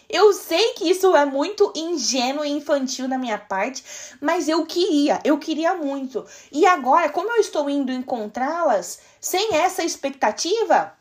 Eu 0.08 0.32
sei 0.32 0.72
que 0.72 0.88
isso 0.88 1.14
é 1.14 1.26
muito 1.26 1.70
ingênuo 1.76 2.44
e 2.44 2.50
infantil 2.50 3.06
da 3.06 3.18
minha 3.18 3.36
parte, 3.36 3.84
mas 4.20 4.48
eu 4.48 4.64
queria, 4.64 5.20
eu 5.22 5.38
queria 5.38 5.74
muito. 5.74 6.24
E 6.50 6.66
agora, 6.66 7.10
como 7.10 7.30
eu 7.30 7.40
estou 7.40 7.68
indo 7.68 7.92
encontrá-las 7.92 9.00
sem 9.20 9.54
essa 9.54 9.84
expectativa, 9.84 10.96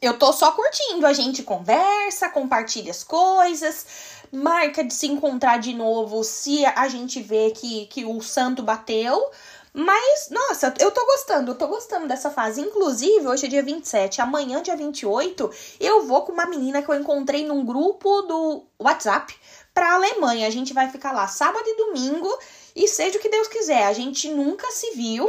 eu 0.00 0.18
tô 0.18 0.32
só 0.32 0.52
curtindo. 0.52 1.06
A 1.06 1.12
gente 1.12 1.42
conversa, 1.42 2.30
compartilha 2.30 2.90
as 2.90 3.04
coisas, 3.04 3.86
marca 4.32 4.82
de 4.82 4.94
se 4.94 5.06
encontrar 5.06 5.58
de 5.58 5.74
novo 5.74 6.24
se 6.24 6.64
a 6.64 6.88
gente 6.88 7.22
vê 7.22 7.50
que, 7.50 7.86
que 7.86 8.04
o 8.04 8.20
santo 8.22 8.62
bateu. 8.62 9.30
Mas, 9.74 10.28
nossa, 10.28 10.74
eu 10.78 10.90
tô 10.90 11.04
gostando, 11.06 11.52
eu 11.52 11.54
tô 11.54 11.66
gostando 11.66 12.06
dessa 12.06 12.30
fase. 12.30 12.60
Inclusive, 12.60 13.26
hoje 13.26 13.46
é 13.46 13.48
dia 13.48 13.62
27, 13.62 14.20
amanhã, 14.20 14.62
dia 14.62 14.76
28, 14.76 15.50
eu 15.80 16.06
vou 16.06 16.22
com 16.22 16.32
uma 16.32 16.44
menina 16.44 16.82
que 16.82 16.90
eu 16.90 16.94
encontrei 16.94 17.46
num 17.46 17.64
grupo 17.64 18.22
do 18.22 18.64
WhatsApp 18.78 19.34
pra 19.72 19.94
Alemanha. 19.94 20.46
A 20.46 20.50
gente 20.50 20.74
vai 20.74 20.90
ficar 20.90 21.12
lá 21.12 21.26
sábado 21.26 21.64
e 21.66 21.76
domingo, 21.76 22.38
e 22.76 22.86
seja 22.86 23.18
o 23.18 23.20
que 23.20 23.30
Deus 23.30 23.48
quiser. 23.48 23.86
A 23.86 23.94
gente 23.94 24.28
nunca 24.28 24.70
se 24.70 24.90
viu, 24.90 25.26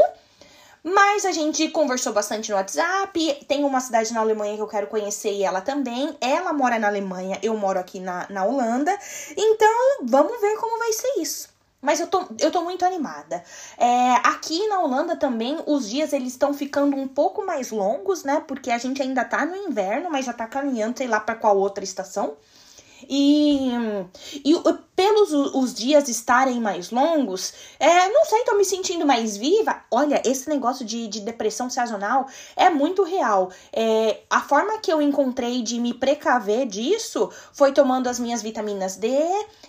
mas 0.84 1.26
a 1.26 1.32
gente 1.32 1.70
conversou 1.70 2.12
bastante 2.12 2.52
no 2.52 2.58
WhatsApp. 2.58 3.46
Tem 3.48 3.64
uma 3.64 3.80
cidade 3.80 4.14
na 4.14 4.20
Alemanha 4.20 4.58
que 4.58 4.62
eu 4.62 4.68
quero 4.68 4.88
conhecer 4.88 5.32
e 5.32 5.44
ela 5.44 5.62
também. 5.62 6.18
Ela 6.20 6.52
mora 6.52 6.78
na 6.78 6.90
Alemanha, 6.90 7.40
eu 7.42 7.56
moro 7.56 7.80
aqui 7.80 8.02
na, 8.02 8.28
na 8.30 8.44
Holanda. 8.44 8.98
Então, 9.38 10.00
vamos 10.04 10.42
ver 10.42 10.58
como 10.58 10.78
vai 10.80 10.92
ser 10.92 11.22
isso. 11.22 11.53
Mas 11.84 12.00
eu 12.00 12.08
tô, 12.08 12.24
eu 12.40 12.50
tô 12.50 12.64
muito 12.64 12.86
animada. 12.86 13.44
É, 13.78 14.14
aqui 14.24 14.68
na 14.70 14.80
Holanda 14.80 15.18
também, 15.18 15.58
os 15.68 15.90
dias 15.90 16.14
eles 16.14 16.30
estão 16.30 16.54
ficando 16.54 16.96
um 16.96 17.10
pouco 17.10 17.46
mais 17.46 17.72
longos, 17.72 18.24
né? 18.24 18.42
Porque 18.48 18.72
a 18.72 18.78
gente 18.78 19.02
ainda 19.02 19.26
tá 19.26 19.46
no 19.46 19.54
inverno, 19.56 20.10
mas 20.10 20.26
já 20.26 20.32
tá 20.32 20.48
caminhando, 20.48 20.98
sei 20.98 21.08
lá, 21.08 21.20
pra 21.20 21.36
qual 21.36 21.58
outra 21.58 21.84
estação. 21.84 22.38
E, 23.10 23.72
e 24.46 24.56
pelos 24.96 25.32
os 25.32 25.74
dias 25.74 26.08
estarem 26.08 26.60
mais 26.60 26.92
longos, 26.92 27.54
é, 27.80 28.10
não 28.10 28.26
sei, 28.26 28.44
tô 28.44 28.56
me 28.56 28.64
sentindo 28.64 29.06
mais 29.06 29.36
viva. 29.36 29.82
Olha, 29.90 30.22
esse 30.24 30.48
negócio 30.48 30.86
de, 30.86 31.08
de 31.08 31.22
depressão 31.22 31.70
sazonal 31.70 32.28
é 32.56 32.70
muito 32.70 33.04
real. 33.04 33.52
É, 33.72 34.22
a 34.30 34.42
forma 34.42 34.78
que 34.80 34.92
eu 34.92 35.02
encontrei 35.02 35.62
de 35.62 35.80
me 35.80 35.94
precaver 35.94 36.68
disso 36.68 37.32
foi 37.52 37.72
tomando 37.72 38.08
as 38.08 38.20
minhas 38.20 38.42
vitaminas 38.42 38.96
D 38.96 39.10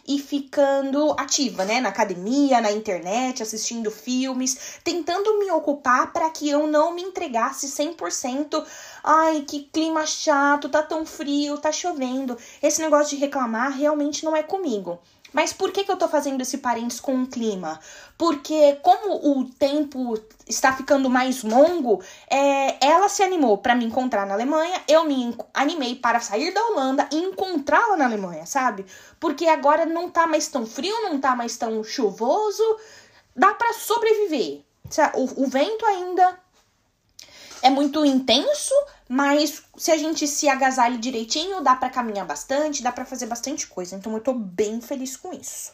e 0.07 0.19
ficando 0.19 1.13
ativa, 1.19 1.65
né? 1.65 1.81
Na 1.81 1.89
academia, 1.89 2.61
na 2.61 2.71
internet, 2.71 3.43
assistindo 3.43 3.91
filmes, 3.91 4.79
tentando 4.85 5.39
me 5.39 5.51
ocupar 5.51 6.13
para 6.13 6.29
que 6.31 6.49
eu 6.49 6.67
não 6.67 6.95
me 6.95 7.03
entregasse 7.03 7.67
100% 7.67 8.63
Ai, 9.07 9.43
que 9.43 9.65
clima 9.65 10.07
chato, 10.07 10.71
tá 10.71 10.83
tão 10.83 11.05
frio, 11.05 11.59
tá 11.59 11.71
chovendo. 11.71 12.39
Esse 12.63 12.81
negócio 12.81 13.15
de 13.15 13.23
reclamar 13.23 13.71
realmente 13.71 14.25
não 14.25 14.35
é 14.35 14.43
comigo. 14.43 14.99
Mas 15.31 15.53
por 15.53 15.73
que, 15.73 15.85
que 15.85 15.91
eu 15.91 15.97
tô 15.97 16.09
fazendo 16.09 16.41
esse 16.41 16.59
parênteses 16.59 17.01
com 17.01 17.23
o 17.23 17.27
clima? 17.27 17.79
Porque 18.17 18.79
como 18.83 19.39
o 19.39 19.45
tempo 19.45 20.19
está 20.47 20.73
ficando 20.73 21.11
mais 21.11 21.43
longo, 21.43 22.03
é, 22.31 22.79
ela 22.83 23.09
se 23.11 23.23
animou 23.23 23.59
para 23.59 23.75
me 23.75 23.85
encontrar 23.85 24.25
na 24.27 24.33
Alemanha, 24.33 24.81
eu 24.89 25.05
me 25.05 25.37
animei 25.53 25.97
para 25.97 26.21
sair 26.21 26.55
da 26.55 26.65
Holanda 26.69 27.07
e 27.13 27.17
encontrá-la 27.17 27.97
na 27.97 28.07
Alemanha, 28.07 28.47
sabe? 28.47 28.87
Porque 29.21 29.47
agora 29.49 29.85
não 29.85 30.09
tá 30.09 30.27
mais 30.27 30.47
tão 30.47 30.65
frio, 30.65 31.03
não 31.03 31.21
tá 31.21 31.37
mais 31.37 31.59
tão 31.59 31.85
chuvoso, 31.85 32.63
dá 33.37 33.53
para 33.53 33.75
sobreviver. 33.75 34.63
O, 35.15 35.45
o 35.45 35.47
vento 35.47 35.85
ainda 35.85 36.39
é 37.61 37.71
muito 37.71 38.05
intenso, 38.05 38.75
mas 39.09 39.63
se 39.77 39.91
a 39.91 39.97
gente 39.97 40.27
se 40.27 40.49
agasalha 40.49 40.99
direitinho, 40.99 41.63
dá 41.63 41.75
para 41.77 41.91
caminhar 41.91 42.27
bastante, 42.27 42.83
dá 42.83 42.91
para 42.91 43.05
fazer 43.05 43.27
bastante 43.27 43.67
coisa. 43.67 43.97
Então 43.97 44.13
eu 44.15 44.21
tô 44.21 44.33
bem 44.33 44.81
feliz 44.81 45.17
com 45.17 45.33
isso. 45.33 45.73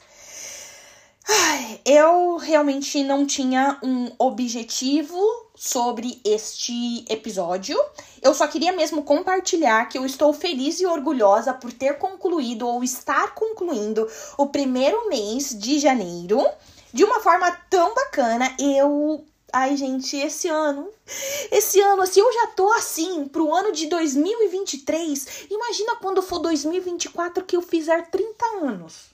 Eu 1.85 2.37
realmente 2.37 3.03
não 3.05 3.25
tinha 3.25 3.79
um 3.83 4.11
objetivo 4.19 5.19
sobre 5.55 6.21
este 6.25 7.05
episódio. 7.09 7.79
Eu 8.21 8.35
só 8.35 8.49
queria 8.49 8.73
mesmo 8.73 9.03
compartilhar 9.03 9.89
que 9.89 9.97
eu 9.97 10.05
estou 10.05 10.33
feliz 10.33 10.81
e 10.81 10.87
orgulhosa 10.87 11.53
por 11.53 11.73
ter 11.73 11.99
concluído 11.99 12.67
ou 12.67 12.83
estar 12.83 13.35
concluindo 13.35 14.09
o 14.37 14.47
primeiro 14.47 15.09
mês 15.09 15.57
de 15.57 15.79
janeiro 15.79 16.45
de 16.93 17.05
uma 17.05 17.21
forma 17.21 17.51
tão 17.69 17.95
bacana. 17.95 18.53
Eu 18.59 19.25
Ai, 19.53 19.77
gente, 19.77 20.17
esse 20.17 20.49
ano. 20.49 20.89
Esse 21.51 21.81
ano, 21.81 22.03
assim, 22.03 22.21
eu 22.21 22.33
já 22.33 22.47
tô 22.49 22.71
assim 22.73 23.27
pro 23.27 23.53
ano 23.55 23.73
de 23.73 23.87
2023. 23.87 25.47
Imagina 25.51 25.97
quando 25.97 26.23
for 26.23 26.39
2024 26.39 27.45
que 27.45 27.57
eu 27.57 27.63
fizer 27.63 28.09
30 28.11 28.47
anos. 28.63 29.11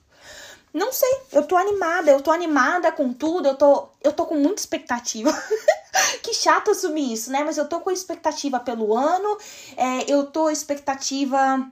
Não 0.73 0.93
sei, 0.93 1.11
eu 1.33 1.43
tô 1.43 1.57
animada, 1.57 2.11
eu 2.11 2.21
tô 2.21 2.31
animada 2.31 2.93
com 2.93 3.11
tudo, 3.11 3.49
eu 3.49 3.55
tô, 3.55 3.89
eu 4.03 4.13
tô 4.13 4.27
com 4.27 4.35
muita 4.35 4.61
expectativa. 4.61 5.33
que 6.23 6.35
chato 6.35 6.71
assumir 6.71 7.15
isso, 7.15 7.31
né? 7.33 7.43
Mas 7.43 7.57
eu 7.57 7.67
tô 7.67 7.81
com 7.81 7.91
expectativa 7.91 8.61
pelo 8.61 8.95
ano, 8.95 9.39
é, 9.75 10.05
eu 10.13 10.27
tô 10.27 10.51
expectativa 10.51 11.67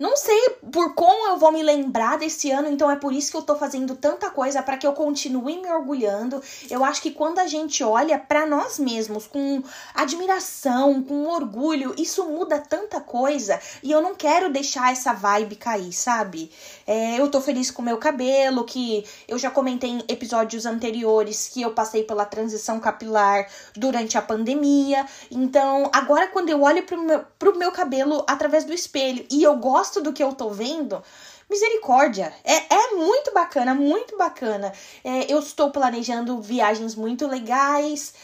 não 0.00 0.16
sei 0.16 0.56
por 0.72 0.94
como 0.94 1.28
eu 1.28 1.36
vou 1.36 1.52
me 1.52 1.62
lembrar 1.62 2.16
desse 2.16 2.50
ano, 2.50 2.70
então 2.70 2.90
é 2.90 2.96
por 2.96 3.12
isso 3.12 3.30
que 3.30 3.36
eu 3.36 3.42
tô 3.42 3.54
fazendo 3.54 3.94
tanta 3.94 4.30
coisa 4.30 4.62
para 4.62 4.78
que 4.78 4.86
eu 4.86 4.94
continue 4.94 5.60
me 5.60 5.70
orgulhando. 5.70 6.42
Eu 6.70 6.82
acho 6.82 7.02
que 7.02 7.10
quando 7.10 7.38
a 7.38 7.46
gente 7.46 7.84
olha 7.84 8.18
para 8.18 8.46
nós 8.46 8.78
mesmos 8.78 9.26
com 9.26 9.62
admiração, 9.94 11.02
com 11.02 11.26
orgulho, 11.26 11.94
isso 11.98 12.24
muda 12.24 12.58
tanta 12.58 12.98
coisa 12.98 13.60
e 13.82 13.92
eu 13.92 14.00
não 14.00 14.14
quero 14.14 14.50
deixar 14.50 14.90
essa 14.90 15.12
vibe 15.12 15.56
cair, 15.56 15.92
sabe? 15.92 16.50
É, 16.86 17.20
eu 17.20 17.30
tô 17.30 17.38
feliz 17.38 17.70
com 17.70 17.82
o 17.82 17.84
meu 17.84 17.98
cabelo, 17.98 18.64
que 18.64 19.04
eu 19.28 19.36
já 19.36 19.50
comentei 19.50 19.90
em 19.90 20.04
episódios 20.08 20.64
anteriores 20.64 21.46
que 21.46 21.60
eu 21.60 21.72
passei 21.72 22.04
pela 22.04 22.24
transição 22.24 22.80
capilar 22.80 23.46
durante 23.76 24.16
a 24.16 24.22
pandemia. 24.22 25.04
Então, 25.30 25.90
agora 25.92 26.26
quando 26.28 26.48
eu 26.48 26.62
olho 26.62 26.84
pro 26.84 26.98
meu, 26.98 27.22
pro 27.38 27.58
meu 27.58 27.70
cabelo 27.70 28.24
através 28.26 28.64
do 28.64 28.72
espelho 28.72 29.26
e 29.30 29.42
eu 29.42 29.56
gosto 29.56 29.89
gosto 29.90 30.00
do 30.00 30.12
que 30.12 30.22
eu 30.22 30.32
tô 30.32 30.50
vendo, 30.50 31.02
misericórdia. 31.48 32.32
É, 32.44 32.74
é 32.74 32.94
muito 32.94 33.32
bacana, 33.34 33.74
muito 33.74 34.16
bacana. 34.16 34.72
É, 35.02 35.32
eu 35.32 35.40
estou 35.40 35.72
planejando 35.72 36.40
viagens 36.40 36.94
muito 36.94 37.26
legais. 37.26 38.14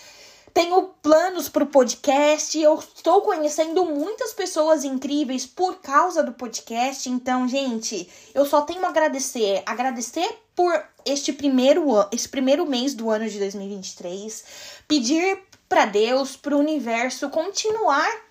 Tenho 0.54 0.90
planos 1.02 1.48
para 1.48 1.64
o 1.64 1.66
podcast. 1.66 2.56
Eu 2.56 2.78
estou 2.78 3.22
conhecendo 3.22 3.84
muitas 3.84 4.32
pessoas 4.32 4.84
incríveis 4.84 5.44
por 5.44 5.80
causa 5.80 6.22
do 6.22 6.32
podcast. 6.32 7.10
Então, 7.10 7.48
gente, 7.48 8.08
eu 8.32 8.46
só 8.46 8.62
tenho 8.62 8.86
a 8.86 8.88
agradecer. 8.88 9.64
Agradecer 9.66 10.38
por 10.54 10.72
este 11.04 11.32
primeiro, 11.32 11.84
esse 12.12 12.28
primeiro 12.28 12.64
mês 12.64 12.94
do 12.94 13.10
ano 13.10 13.28
de 13.28 13.40
2023. 13.40 14.44
Pedir 14.86 15.40
para 15.68 15.84
Deus, 15.84 16.36
para 16.36 16.54
o 16.54 16.60
universo 16.60 17.28
continuar 17.28 18.25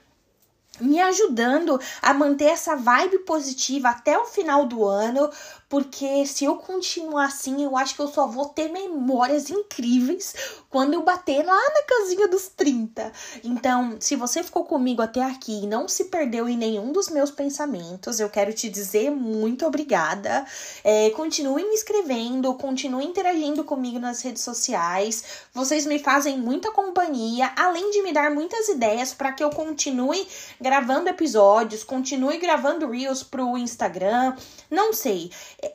me 0.80 1.00
ajudando 1.02 1.80
a 2.02 2.14
manter 2.14 2.46
essa 2.46 2.76
vibe 2.76 3.20
positiva 3.20 3.90
até 3.90 4.18
o 4.18 4.26
final 4.26 4.66
do 4.66 4.86
ano, 4.86 5.30
porque 5.68 6.26
se 6.26 6.46
eu 6.46 6.58
continuar 6.58 7.26
assim, 7.26 7.64
eu 7.64 7.76
acho 7.76 7.96
que 7.96 8.02
eu 8.02 8.08
só 8.08 8.28
vou 8.28 8.46
ter 8.50 8.70
memórias 8.70 9.50
incríveis 9.50 10.36
quando 10.70 10.94
eu 10.94 11.04
bater 11.04 11.44
lá 11.44 11.56
na 11.56 11.84
casinha 11.84 12.28
dos 12.28 12.50
30. 12.50 13.12
Então, 13.44 13.98
se 14.00 14.16
você 14.16 14.44
ficou 14.44 14.66
comigo 14.66 15.02
até 15.02 15.24
aqui 15.24 15.64
e 15.64 15.68
não 15.68 15.88
se 15.88 16.06
perdeu 16.06 16.48
em 16.48 16.58
nenhum 16.58 16.92
dos 16.92 17.10
meus 17.10 17.32
pensamentos, 17.32 18.20
eu 18.20 18.30
quero 18.30 18.54
te 18.54 18.70
dizer 18.70 19.10
muito 19.10 19.66
obrigada. 19.66 20.46
É, 20.84 21.10
continue 21.12 21.64
me 21.64 21.74
escrevendo, 21.74 22.54
continue 22.54 23.06
interagindo 23.06 23.64
comigo 23.64 24.00
nas 24.00 24.22
redes 24.22 24.44
sociais. 24.44 25.24
Vocês 25.54 25.86
me 25.86 25.98
fazem 25.98 26.38
muita 26.38 26.72
companhia, 26.72 27.52
além 27.56 27.90
de 27.92 28.04
me 28.04 28.14
dar 28.14 28.30
muitas 28.30 28.68
ideias 28.68 29.14
para 29.14 29.32
que 29.32 29.44
eu 29.44 29.50
continue 29.50 30.28
gravando 30.62 31.10
episódios, 31.10 31.84
continue 31.84 32.38
gravando 32.38 32.90
Reels 32.90 33.24
pro 33.24 33.58
Instagram. 33.58 34.36
Não 34.70 34.94
sei. 34.94 35.32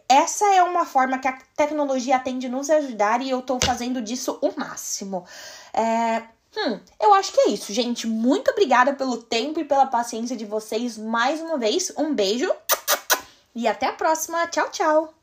Essa 0.09 0.47
é 0.55 0.63
uma 0.63 0.85
forma 0.85 1.19
que 1.19 1.29
a 1.29 1.39
tecnologia 1.57 2.19
tem 2.19 2.39
de 2.39 2.49
nos 2.49 2.71
ajudar 2.71 3.23
e 3.23 3.31
eu 3.31 3.43
tô 3.43 3.59
fazendo 3.65 4.01
disso 4.03 4.39
o 4.43 4.53
máximo. 4.59 5.25
É, 5.73 6.23
Hum, 6.57 6.81
eu 7.01 7.15
acho 7.15 7.33
que 7.33 7.41
é 7.43 7.51
isso, 7.51 7.73
gente. 7.73 8.07
Muito 8.07 8.51
obrigada 8.51 8.93
pelo 8.93 9.19
tempo 9.19 9.61
e 9.61 9.65
pela 9.65 9.87
paciência 9.87 10.37
de 10.37 10.45
vocês 10.45 10.99
mais 10.99 11.41
uma 11.41 11.57
vez. 11.57 11.93
Um 11.97 12.15
beijo 12.15 12.53
e 13.55 13.69
até 13.69 13.87
a 13.87 13.93
próxima. 13.93 14.47
Tchau, 14.49 14.69
tchau. 14.71 15.20